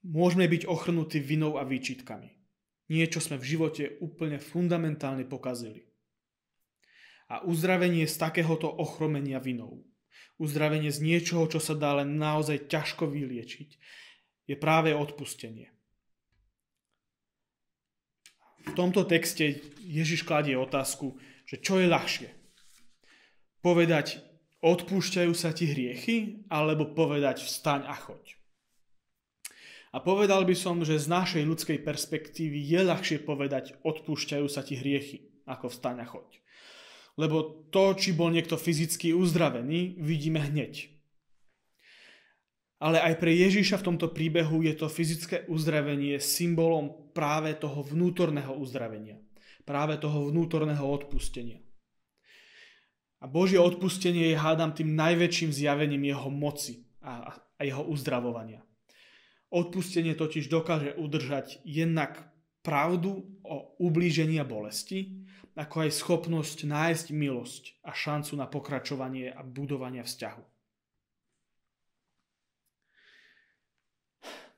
Môžeme 0.02 0.50
byť 0.50 0.66
ochrnutí 0.66 1.22
vinou 1.22 1.56
a 1.56 1.62
výčitkami. 1.62 2.34
Niečo 2.90 3.22
sme 3.22 3.38
v 3.38 3.46
živote 3.46 3.84
úplne 4.02 4.42
fundamentálne 4.42 5.22
pokazili. 5.22 5.86
A 7.30 7.46
uzdravenie 7.46 8.04
z 8.10 8.16
takéhoto 8.18 8.68
ochromenia 8.68 9.38
vinou 9.38 9.86
uzdravenie 10.42 10.90
z 10.90 10.98
niečoho, 10.98 11.46
čo 11.46 11.62
sa 11.62 11.78
dá 11.78 12.02
len 12.02 12.18
naozaj 12.18 12.66
ťažko 12.66 13.06
vyliečiť, 13.06 13.68
je 14.50 14.56
práve 14.58 14.90
odpustenie. 14.90 15.70
V 18.62 18.72
tomto 18.78 19.02
texte 19.02 19.58
Ježiš 19.82 20.22
kladie 20.22 20.54
otázku, 20.54 21.18
že 21.44 21.58
čo 21.58 21.82
je 21.82 21.90
ľahšie. 21.90 22.28
Povedať, 23.62 24.22
odpúšťajú 24.62 25.32
sa 25.34 25.50
ti 25.50 25.66
hriechy, 25.70 26.46
alebo 26.46 26.94
povedať, 26.94 27.42
vstaň 27.42 27.86
a 27.90 27.94
choď. 27.98 28.38
A 29.92 30.00
povedal 30.00 30.48
by 30.48 30.56
som, 30.56 30.80
že 30.80 30.96
z 30.96 31.06
našej 31.12 31.44
ľudskej 31.44 31.78
perspektívy 31.84 32.64
je 32.64 32.80
ľahšie 32.80 33.18
povedať, 33.28 33.76
odpúšťajú 33.84 34.46
sa 34.48 34.64
ti 34.64 34.80
hriechy, 34.80 35.44
ako 35.44 35.68
vstaň 35.68 35.96
a 36.00 36.06
choď. 36.08 36.40
Lebo 37.20 37.68
to, 37.68 37.92
či 37.92 38.16
bol 38.16 38.32
niekto 38.32 38.56
fyzicky 38.56 39.12
uzdravený, 39.12 40.00
vidíme 40.00 40.40
hneď. 40.40 40.88
Ale 42.82 42.98
aj 42.98 43.22
pre 43.22 43.30
Ježíša 43.30 43.78
v 43.78 43.94
tomto 43.94 44.10
príbehu 44.10 44.66
je 44.66 44.74
to 44.74 44.90
fyzické 44.90 45.46
uzdravenie 45.46 46.18
symbolom 46.18 47.14
práve 47.14 47.54
toho 47.54 47.86
vnútorného 47.86 48.58
uzdravenia. 48.58 49.22
Práve 49.62 50.02
toho 50.02 50.26
vnútorného 50.34 50.82
odpustenia. 50.82 51.62
A 53.22 53.30
Božie 53.30 53.62
odpustenie 53.62 54.34
je, 54.34 54.42
hádam, 54.42 54.74
tým 54.74 54.98
najväčším 54.98 55.54
zjavením 55.54 56.10
jeho 56.10 56.26
moci 56.26 56.82
a, 56.98 57.38
a 57.38 57.60
jeho 57.62 57.86
uzdravovania. 57.86 58.66
Odpustenie 59.54 60.18
totiž 60.18 60.50
dokáže 60.50 60.98
udržať 60.98 61.62
jednak 61.62 62.34
pravdu 62.66 63.30
o 63.46 63.78
ublížení 63.78 64.42
a 64.42 64.48
bolesti, 64.48 65.22
ako 65.54 65.86
aj 65.86 65.90
schopnosť 66.02 66.66
nájsť 66.66 67.06
milosť 67.14 67.62
a 67.86 67.94
šancu 67.94 68.34
na 68.34 68.50
pokračovanie 68.50 69.30
a 69.30 69.46
budovanie 69.46 70.02
vzťahu. 70.02 70.51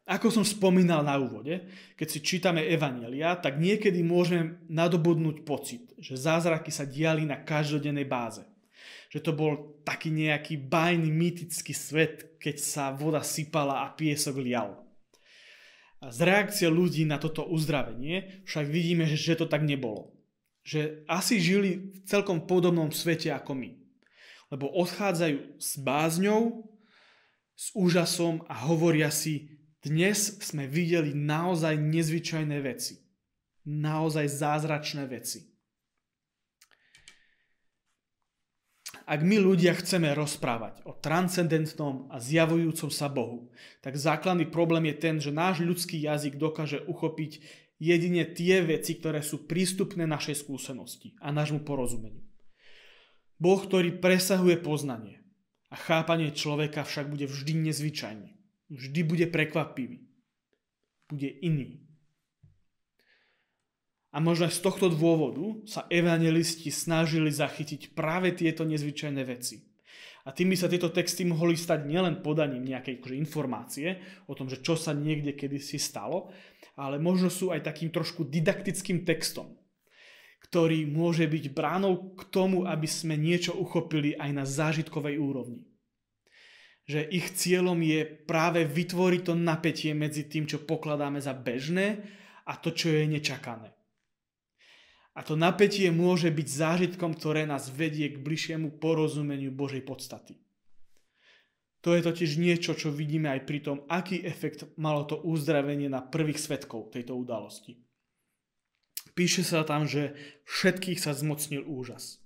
Ako 0.05 0.29
som 0.29 0.45
spomínal 0.45 1.01
na 1.01 1.17
úvode, 1.17 1.65
keď 1.97 2.09
si 2.09 2.21
čítame 2.21 2.61
Evanelia, 2.69 3.41
tak 3.41 3.57
niekedy 3.57 4.05
môžeme 4.05 4.61
nadobudnúť 4.69 5.49
pocit, 5.49 5.97
že 5.97 6.21
zázraky 6.21 6.69
sa 6.69 6.85
diali 6.85 7.25
na 7.25 7.41
každodennej 7.41 8.05
báze. 8.05 8.45
Že 9.09 9.21
to 9.25 9.33
bol 9.33 9.53
taký 9.81 10.13
nejaký 10.13 10.61
bajný, 10.61 11.09
mýtický 11.09 11.73
svet, 11.73 12.37
keď 12.37 12.57
sa 12.61 12.93
voda 12.93 13.25
sypala 13.25 13.89
a 13.89 13.97
piesok 13.97 14.45
lial. 14.45 14.85
A 16.05 16.13
z 16.13 16.21
reakcie 16.21 16.69
ľudí 16.69 17.09
na 17.09 17.17
toto 17.17 17.49
uzdravenie 17.49 18.45
však 18.45 18.69
vidíme, 18.69 19.09
že 19.09 19.41
to 19.41 19.49
tak 19.49 19.65
nebolo 19.65 20.15
že 20.65 21.05
asi 21.05 21.39
žili 21.39 21.93
v 21.93 21.99
celkom 22.09 22.49
podobnom 22.49 22.89
svete 22.89 23.29
ako 23.29 23.53
my. 23.53 23.71
Lebo 24.49 24.73
odchádzajú 24.73 25.61
s 25.61 25.77
bázňou, 25.77 26.65
s 27.55 27.71
úžasom 27.77 28.43
a 28.49 28.67
hovoria 28.67 29.13
si, 29.13 29.54
dnes 29.85 30.41
sme 30.41 30.65
videli 30.65 31.13
naozaj 31.13 31.77
nezvyčajné 31.77 32.57
veci. 32.65 33.05
Naozaj 33.69 34.27
zázračné 34.33 35.05
veci. 35.05 35.53
Ak 39.05 39.21
my 39.21 39.37
ľudia 39.37 39.77
chceme 39.77 40.17
rozprávať 40.17 40.89
o 40.89 40.97
transcendentnom 40.97 42.09
a 42.09 42.17
zjavujúcom 42.17 42.89
sa 42.89 43.13
Bohu, 43.13 43.53
tak 43.85 44.01
základný 44.01 44.49
problém 44.49 44.89
je 44.89 44.97
ten, 44.97 45.21
že 45.21 45.29
náš 45.29 45.61
ľudský 45.61 46.01
jazyk 46.01 46.41
dokáže 46.41 46.81
uchopiť 46.89 47.45
jedine 47.77 48.25
tie 48.25 48.65
veci, 48.65 48.97
ktoré 48.97 49.21
sú 49.21 49.45
prístupné 49.45 50.09
našej 50.09 50.41
skúsenosti 50.41 51.13
a 51.21 51.29
nášmu 51.29 51.61
porozumeniu. 51.69 52.25
Boh, 53.37 53.61
ktorý 53.61 54.01
presahuje 54.01 54.57
poznanie 54.65 55.21
a 55.69 55.77
chápanie 55.77 56.33
človeka 56.33 56.89
však 56.89 57.13
bude 57.13 57.29
vždy 57.29 57.69
nezvyčajný. 57.69 58.34
Vždy 58.75 59.01
bude 59.07 59.27
prekvapivý. 59.31 60.03
Bude 61.07 61.31
iný. 61.41 61.85
A 64.15 64.23
možno 64.23 64.47
z 64.47 64.63
tohto 64.63 64.91
dôvodu 64.91 65.63
sa 65.67 65.87
evangelisti 65.91 66.71
snažili 66.71 67.35
zachytiť 67.35 67.99
práve 67.99 68.31
tieto 68.31 68.63
nezvyčajné 68.63 69.23
veci. 69.27 69.63
A 70.25 70.33
tým 70.33 70.55
by 70.55 70.57
sa 70.57 70.71
tieto 70.71 70.89
texty 70.89 71.27
mohli 71.27 71.53
stať 71.53 71.85
nielen 71.85 72.25
podaním 72.25 72.65
nejakej 72.65 73.03
akože, 73.03 73.15
informácie 73.19 73.89
o 74.25 74.33
tom, 74.33 74.49
že 74.49 74.65
čo 74.65 74.79
sa 74.79 74.97
niekde 74.97 75.37
kedysi 75.37 75.77
stalo, 75.77 76.33
ale 76.81 76.97
možno 76.97 77.29
sú 77.29 77.53
aj 77.53 77.67
takým 77.67 77.93
trošku 77.93 78.25
didaktickým 78.25 79.05
textom, 79.05 79.53
ktorý 80.49 80.89
môže 80.89 81.29
byť 81.29 81.45
bránou 81.53 82.17
k 82.17 82.23
tomu, 82.33 82.65
aby 82.65 82.89
sme 82.89 83.21
niečo 83.21 83.53
uchopili 83.53 84.17
aj 84.17 84.31
na 84.33 84.45
zážitkovej 84.49 85.21
úrovni. 85.21 85.74
Že 86.85 87.01
ich 87.09 87.33
cieľom 87.33 87.81
je 87.81 88.05
práve 88.05 88.69
vytvoriť 88.69 89.23
to 89.25 89.35
napätie 89.37 89.97
medzi 89.97 90.29
tým, 90.29 90.45
čo 90.45 90.69
pokladáme 90.69 91.17
za 91.17 91.33
bežné 91.33 92.05
a 92.45 92.61
to, 92.61 92.77
čo 92.77 92.93
je 92.93 93.09
nečakané. 93.09 93.73
A 95.15 95.23
to 95.23 95.39
napätie 95.39 95.95
môže 95.95 96.29
byť 96.29 96.49
zážitkom, 96.51 97.15
ktoré 97.15 97.47
nás 97.47 97.71
vedie 97.71 98.11
k 98.11 98.19
bližšiemu 98.19 98.83
porozumeniu 98.83 99.55
Božej 99.55 99.87
podstaty. 99.87 100.43
To 101.87 101.93
je 101.93 102.03
totiž 102.03 102.41
niečo, 102.41 102.73
čo 102.75 102.91
vidíme 102.91 103.29
aj 103.31 103.45
pri 103.45 103.59
tom, 103.61 103.85
aký 103.87 104.25
efekt 104.25 104.65
malo 104.81 105.05
to 105.05 105.21
uzdravenie 105.21 105.87
na 105.87 106.01
prvých 106.01 106.41
svetkov 106.41 106.91
tejto 106.91 107.15
udalosti. 107.15 107.77
Píše 109.15 109.47
sa 109.47 109.63
tam, 109.63 109.87
že 109.87 110.17
všetkých 110.49 110.99
sa 110.99 111.15
zmocnil 111.15 111.63
úžas. 111.63 112.19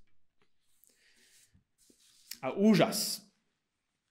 A 2.41 2.55
úžas 2.55 3.28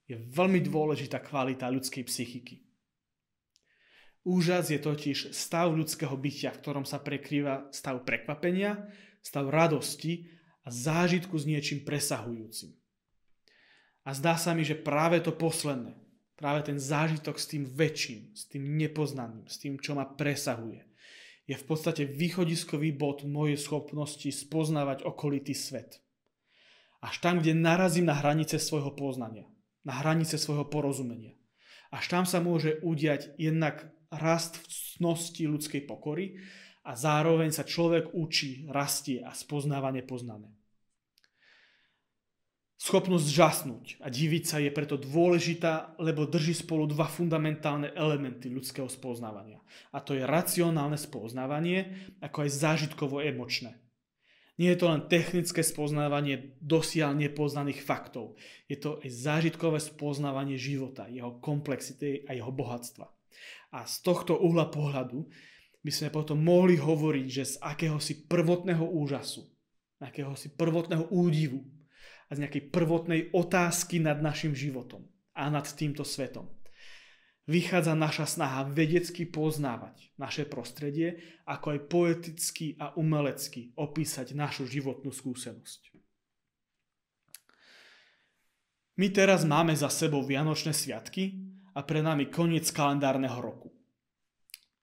je 0.07 0.15
veľmi 0.15 0.63
dôležitá 0.63 1.19
kvalita 1.19 1.67
ľudskej 1.67 2.03
psychiky. 2.07 2.63
Úžas 4.27 4.67
je 4.71 4.79
totiž 4.79 5.31
stav 5.31 5.71
ľudského 5.71 6.11
bytia, 6.19 6.51
v 6.51 6.59
ktorom 6.59 6.83
sa 6.83 6.99
prekrýva 6.99 7.71
stav 7.71 8.03
prekvapenia, 8.03 8.91
stav 9.23 9.47
radosti 9.47 10.27
a 10.63 10.71
zážitku 10.71 11.35
s 11.39 11.47
niečím 11.47 11.87
presahujúcim. 11.87 12.75
A 14.03 14.15
zdá 14.15 14.35
sa 14.35 14.51
mi, 14.51 14.67
že 14.67 14.79
práve 14.79 15.19
to 15.23 15.31
posledné, 15.35 15.95
práve 16.35 16.67
ten 16.67 16.79
zážitok 16.79 17.39
s 17.39 17.47
tým 17.47 17.67
väčším, 17.67 18.35
s 18.35 18.47
tým 18.51 18.63
nepoznaným, 18.79 19.47
s 19.47 19.59
tým, 19.59 19.79
čo 19.79 19.95
ma 19.95 20.03
presahuje, 20.03 20.83
je 21.47 21.55
v 21.55 21.65
podstate 21.67 22.03
východiskový 22.03 22.91
bod 22.91 23.23
mojej 23.23 23.55
schopnosti 23.55 24.27
spoznávať 24.27 25.07
okolitý 25.07 25.55
svet. 25.55 26.03
Až 26.99 27.23
tam, 27.23 27.39
kde 27.39 27.55
narazím 27.55 28.11
na 28.11 28.15
hranice 28.19 28.59
svojho 28.59 28.91
poznania, 28.91 29.47
na 29.87 30.03
hranice 30.03 30.35
svojho 30.35 30.67
porozumenia. 30.67 31.31
Až 31.95 32.11
tam 32.11 32.27
sa 32.27 32.43
môže 32.43 32.83
udiať 32.83 33.39
jednak 33.39 33.87
rast 34.11 34.59
v 34.59 34.67
cnosti 34.67 35.47
ľudskej 35.47 35.87
pokory 35.87 36.43
a 36.83 36.99
zároveň 36.99 37.55
sa 37.55 37.63
človek 37.63 38.11
učí, 38.11 38.67
rastie 38.67 39.23
a 39.23 39.31
spoznáva 39.31 39.95
nepoznané. 39.95 40.51
Schopnosť 42.77 43.27
žasnúť 43.33 43.85
a 44.03 44.11
diviť 44.11 44.43
sa 44.45 44.61
je 44.61 44.69
preto 44.69 45.01
dôležitá, 45.01 45.97
lebo 45.97 46.29
drží 46.29 46.53
spolu 46.53 46.85
dva 46.85 47.09
fundamentálne 47.09 47.89
elementy 47.97 48.53
ľudského 48.53 48.85
spoznávania. 48.85 49.57
A 49.95 49.97
to 49.97 50.13
je 50.13 50.21
racionálne 50.21 50.93
spoznávanie, 50.93 52.11
ako 52.21 52.45
aj 52.45 52.49
zážitkovo-emočné. 52.53 53.86
Nie 54.57 54.73
je 54.73 54.79
to 54.81 54.87
len 54.89 55.05
technické 55.05 55.61
spoznávanie 55.61 56.57
dosiaľ 56.57 57.13
nepoznaných 57.13 57.85
faktov. 57.85 58.33
Je 58.65 58.77
to 58.81 58.97
aj 59.05 59.09
zážitkové 59.13 59.77
spoznávanie 59.77 60.57
života, 60.57 61.05
jeho 61.05 61.37
komplexity 61.37 62.25
a 62.25 62.33
jeho 62.33 62.49
bohatstva. 62.49 63.05
A 63.77 63.85
z 63.85 63.95
tohto 64.01 64.33
uhla 64.33 64.73
pohľadu 64.73 65.29
by 65.85 65.91
sme 65.93 66.09
potom 66.09 66.41
mohli 66.41 66.73
hovoriť, 66.73 67.27
že 67.29 67.43
z 67.45 67.55
akéhosi 67.61 68.25
prvotného 68.25 68.81
úžasu, 68.81 69.45
akéhosi 70.01 70.57
prvotného 70.57 71.05
údivu 71.13 71.61
a 72.27 72.33
z 72.33 72.41
nejakej 72.43 72.73
prvotnej 72.73 73.21
otázky 73.37 74.01
nad 74.01 74.17
našim 74.25 74.57
životom 74.57 75.05
a 75.37 75.53
nad 75.53 75.69
týmto 75.69 76.01
svetom 76.01 76.56
vychádza 77.47 77.95
naša 77.95 78.27
snaha 78.27 78.67
vedecky 78.67 79.23
poznávať 79.23 80.11
naše 80.19 80.43
prostredie, 80.43 81.23
ako 81.47 81.65
aj 81.73 81.79
poeticky 81.87 82.75
a 82.77 82.91
umelecky 82.99 83.71
opísať 83.79 84.35
našu 84.35 84.67
životnú 84.67 85.09
skúsenosť. 85.09 85.95
My 88.97 89.07
teraz 89.13 89.47
máme 89.47 89.71
za 89.77 89.87
sebou 89.87 90.25
Vianočné 90.25 90.75
sviatky 90.75 91.39
a 91.77 91.85
pre 91.85 92.03
nami 92.03 92.27
koniec 92.27 92.67
kalendárneho 92.73 93.37
roku. 93.39 93.69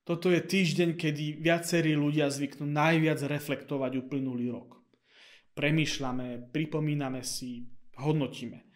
Toto 0.05 0.29
je 0.31 0.39
týždeň, 0.39 0.95
kedy 0.95 1.41
viacerí 1.41 1.97
ľudia 1.97 2.29
zvyknú 2.29 2.63
najviac 2.69 3.25
reflektovať 3.25 4.05
uplynulý 4.05 4.53
rok. 4.53 4.79
Premýšľame, 5.57 6.53
pripomíname 6.53 7.25
si, 7.25 7.67
hodnotíme. 7.97 8.69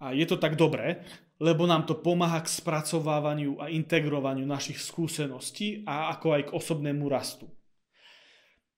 A 0.00 0.16
je 0.16 0.24
to 0.24 0.40
tak 0.40 0.56
dobré, 0.56 1.04
lebo 1.40 1.64
nám 1.64 1.88
to 1.88 1.96
pomáha 1.96 2.44
k 2.44 2.52
spracovávaniu 2.52 3.56
a 3.58 3.72
integrovaniu 3.72 4.44
našich 4.44 4.78
skúseností 4.78 5.82
a 5.88 6.12
ako 6.12 6.36
aj 6.36 6.42
k 6.46 6.54
osobnému 6.54 7.08
rastu. 7.08 7.48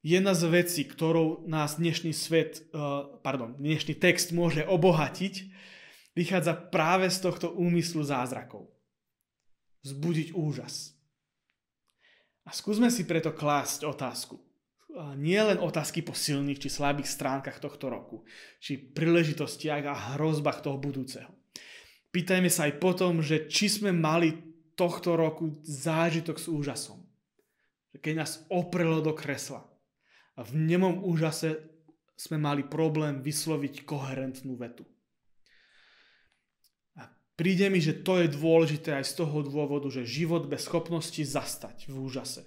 Jedna 0.03 0.35
z 0.35 0.51
vecí, 0.51 0.83
ktorou 0.87 1.47
nás 1.47 1.79
dnešný 1.79 2.15
svet, 2.15 2.63
eh, 2.63 2.79
pardon, 3.21 3.59
dnešný 3.59 3.99
text 3.99 4.31
môže 4.31 4.63
obohatiť, 4.63 5.51
vychádza 6.15 6.55
práve 6.71 7.11
z 7.11 7.19
tohto 7.19 7.51
úmyslu 7.51 8.07
zázrakov 8.07 8.73
vzbudiť 9.83 10.35
úžas. 10.39 10.95
A 12.47 12.51
skúsme 12.51 12.91
si 12.91 13.07
preto 13.07 13.31
klásť 13.35 13.87
otázku. 13.87 14.39
Nie 15.17 15.41
len 15.41 15.57
otázky 15.57 16.05
po 16.05 16.13
silných 16.13 16.61
či 16.61 16.69
slabých 16.69 17.09
stránkach 17.09 17.63
tohto 17.63 17.89
roku, 17.89 18.29
či 18.61 18.77
príležitostiach 18.77 19.83
a 19.89 19.95
hrozbách 20.15 20.61
toho 20.61 20.77
budúceho. 20.77 21.33
Pýtajme 22.13 22.53
sa 22.53 22.69
aj 22.69 22.77
potom, 22.77 23.25
že 23.25 23.49
či 23.49 23.73
sme 23.73 23.91
mali 23.91 24.37
tohto 24.77 25.17
roku 25.17 25.61
zážitok 25.65 26.37
s 26.37 26.47
úžasom. 26.53 27.01
Keď 27.97 28.15
nás 28.17 28.45
oprelo 28.53 29.01
do 29.01 29.17
kresla 29.17 29.65
a 30.37 30.41
v 30.45 30.53
nemom 30.57 31.05
úžase 31.05 31.61
sme 32.17 32.37
mali 32.37 32.65
problém 32.65 33.25
vysloviť 33.25 33.89
koherentnú 33.89 34.57
vetu. 34.61 34.85
Príde 37.33 37.73
mi, 37.73 37.81
že 37.81 38.05
to 38.05 38.21
je 38.21 38.29
dôležité 38.29 38.93
aj 38.93 39.09
z 39.09 39.25
toho 39.25 39.41
dôvodu, 39.41 39.89
že 39.89 40.05
život 40.05 40.45
bez 40.47 40.69
schopnosti 40.69 41.17
zastať 41.17 41.89
v 41.89 41.97
úžase 41.97 42.45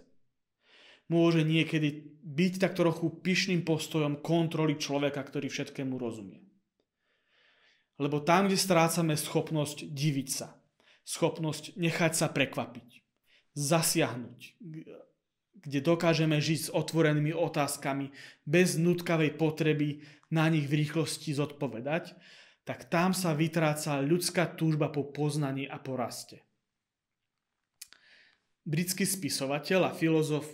môže 1.09 1.45
niekedy 1.45 2.17
byť 2.25 2.53
tak 2.57 2.73
trochu 2.73 3.09
pyšným 3.21 3.61
postojom 3.61 4.21
kontroly 4.25 4.77
človeka, 4.77 5.21
ktorý 5.21 5.49
všetkému 5.49 5.97
rozumie. 6.01 6.44
Lebo 7.95 8.19
tam, 8.19 8.47
kde 8.47 8.59
strácame 8.59 9.15
schopnosť 9.15 9.87
diviť 9.87 10.29
sa, 10.29 10.59
schopnosť 11.07 11.79
nechať 11.79 12.13
sa 12.13 12.27
prekvapiť, 12.27 13.03
zasiahnuť, 13.55 14.39
kde 15.65 15.79
dokážeme 15.79 16.37
žiť 16.37 16.59
s 16.67 16.73
otvorenými 16.75 17.31
otázkami 17.31 18.11
bez 18.43 18.75
nutkavej 18.75 19.39
potreby 19.39 20.03
na 20.27 20.51
nich 20.51 20.67
v 20.67 20.83
rýchlosti 20.83 21.31
zodpovedať, 21.31 22.13
tak 22.65 22.89
tam 22.89 23.13
sa 23.13 23.31
vytráca 23.31 24.01
ľudská 24.01 24.57
túžba 24.57 24.89
po 24.89 25.07
poznaní 25.07 25.69
a 25.69 25.77
poraste. 25.79 26.41
Britský 28.65 29.05
spisovateľ 29.05 29.89
a 29.89 29.91
filozof 29.93 30.49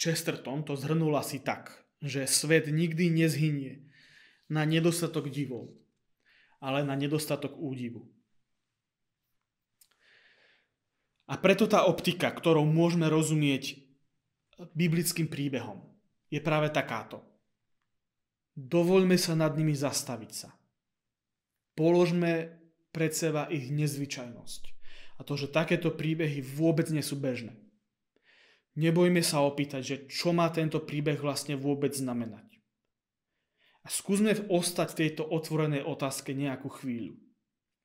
Chesterton 0.00 0.64
to 0.64 0.72
zhrnul 0.80 1.12
asi 1.20 1.44
tak, 1.44 1.84
že 2.00 2.24
svet 2.24 2.72
nikdy 2.72 3.12
nezhynie 3.12 3.84
na 4.48 4.64
nedostatok 4.64 5.28
divov, 5.28 5.76
ale 6.60 6.84
na 6.84 6.94
nedostatok 6.94 7.56
údivu. 7.56 8.06
A 11.30 11.38
preto 11.38 11.66
tá 11.66 11.86
optika, 11.86 12.30
ktorou 12.30 12.66
môžeme 12.66 13.06
rozumieť 13.06 13.80
biblickým 14.76 15.30
príbehom, 15.30 15.82
je 16.28 16.38
práve 16.42 16.68
takáto. 16.70 17.22
Dovoľme 18.54 19.16
sa 19.16 19.32
nad 19.32 19.54
nimi 19.56 19.72
zastaviť 19.72 20.32
sa 20.34 20.50
položme 21.80 22.60
pred 22.92 23.16
seba 23.16 23.48
ich 23.48 23.72
nezvyčajnosť. 23.72 24.62
A 25.16 25.24
to, 25.24 25.40
že 25.40 25.48
takéto 25.48 25.88
príbehy 25.88 26.44
vôbec 26.44 26.92
nie 26.92 27.00
sú 27.00 27.16
bežné. 27.16 27.56
Nebojme 28.76 29.24
sa 29.24 29.40
opýtať, 29.40 29.82
že 29.84 29.96
čo 30.12 30.36
má 30.36 30.52
tento 30.52 30.84
príbeh 30.84 31.16
vlastne 31.16 31.56
vôbec 31.56 31.96
znamenať. 31.96 32.59
A 33.84 33.88
skúsme 33.88 34.36
ostať 34.52 34.88
v 34.92 34.98
tejto 35.06 35.22
otvorenej 35.24 35.84
otázke 35.84 36.36
nejakú 36.36 36.68
chvíľu. 36.68 37.16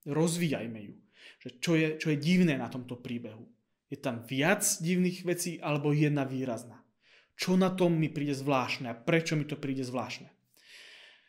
Rozvíjajme 0.03 0.79
ju. 0.83 0.95
Že 1.41 1.49
čo, 1.61 1.73
je, 1.75 1.87
čo 1.97 2.07
je 2.11 2.17
divné 2.19 2.59
na 2.59 2.67
tomto 2.67 2.99
príbehu. 2.99 3.47
Je 3.87 3.97
tam 3.97 4.25
viac 4.27 4.65
divných 4.81 5.23
vecí 5.23 5.57
alebo 5.61 5.95
jedna 5.95 6.27
výrazná. 6.27 6.83
Čo 7.35 7.55
na 7.55 7.71
tom 7.71 7.95
mi 7.95 8.11
príde 8.11 8.35
zvláštne 8.35 8.91
a 8.91 8.95
prečo 8.97 9.35
mi 9.35 9.47
to 9.47 9.59
príde 9.59 9.83
zvláštne. 9.83 10.31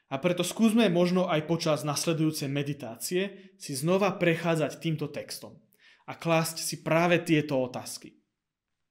A 0.07 0.23
preto 0.23 0.47
skúsme 0.47 0.87
možno 0.87 1.27
aj 1.27 1.51
počas 1.51 1.83
nasledujúcej 1.83 2.47
meditácie 2.47 3.55
si 3.59 3.75
znova 3.75 4.15
prechádzať 4.15 4.79
týmto 4.79 5.11
textom 5.11 5.59
a 6.07 6.15
klásť 6.15 6.63
si 6.63 6.87
práve 6.87 7.19
tieto 7.27 7.59
otázky. 7.59 8.15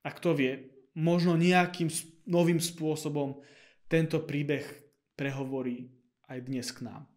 A 0.03 0.11
kto 0.11 0.35
vie, 0.35 0.75
možno 0.99 1.39
nejakým 1.39 1.87
novým 2.27 2.59
spôsobom 2.59 3.39
tento 3.87 4.27
príbeh 4.27 4.84
prehovorí 5.15 5.89
aj 6.27 6.39
dnes 6.45 6.67
k 6.71 6.85
nám. 6.85 7.14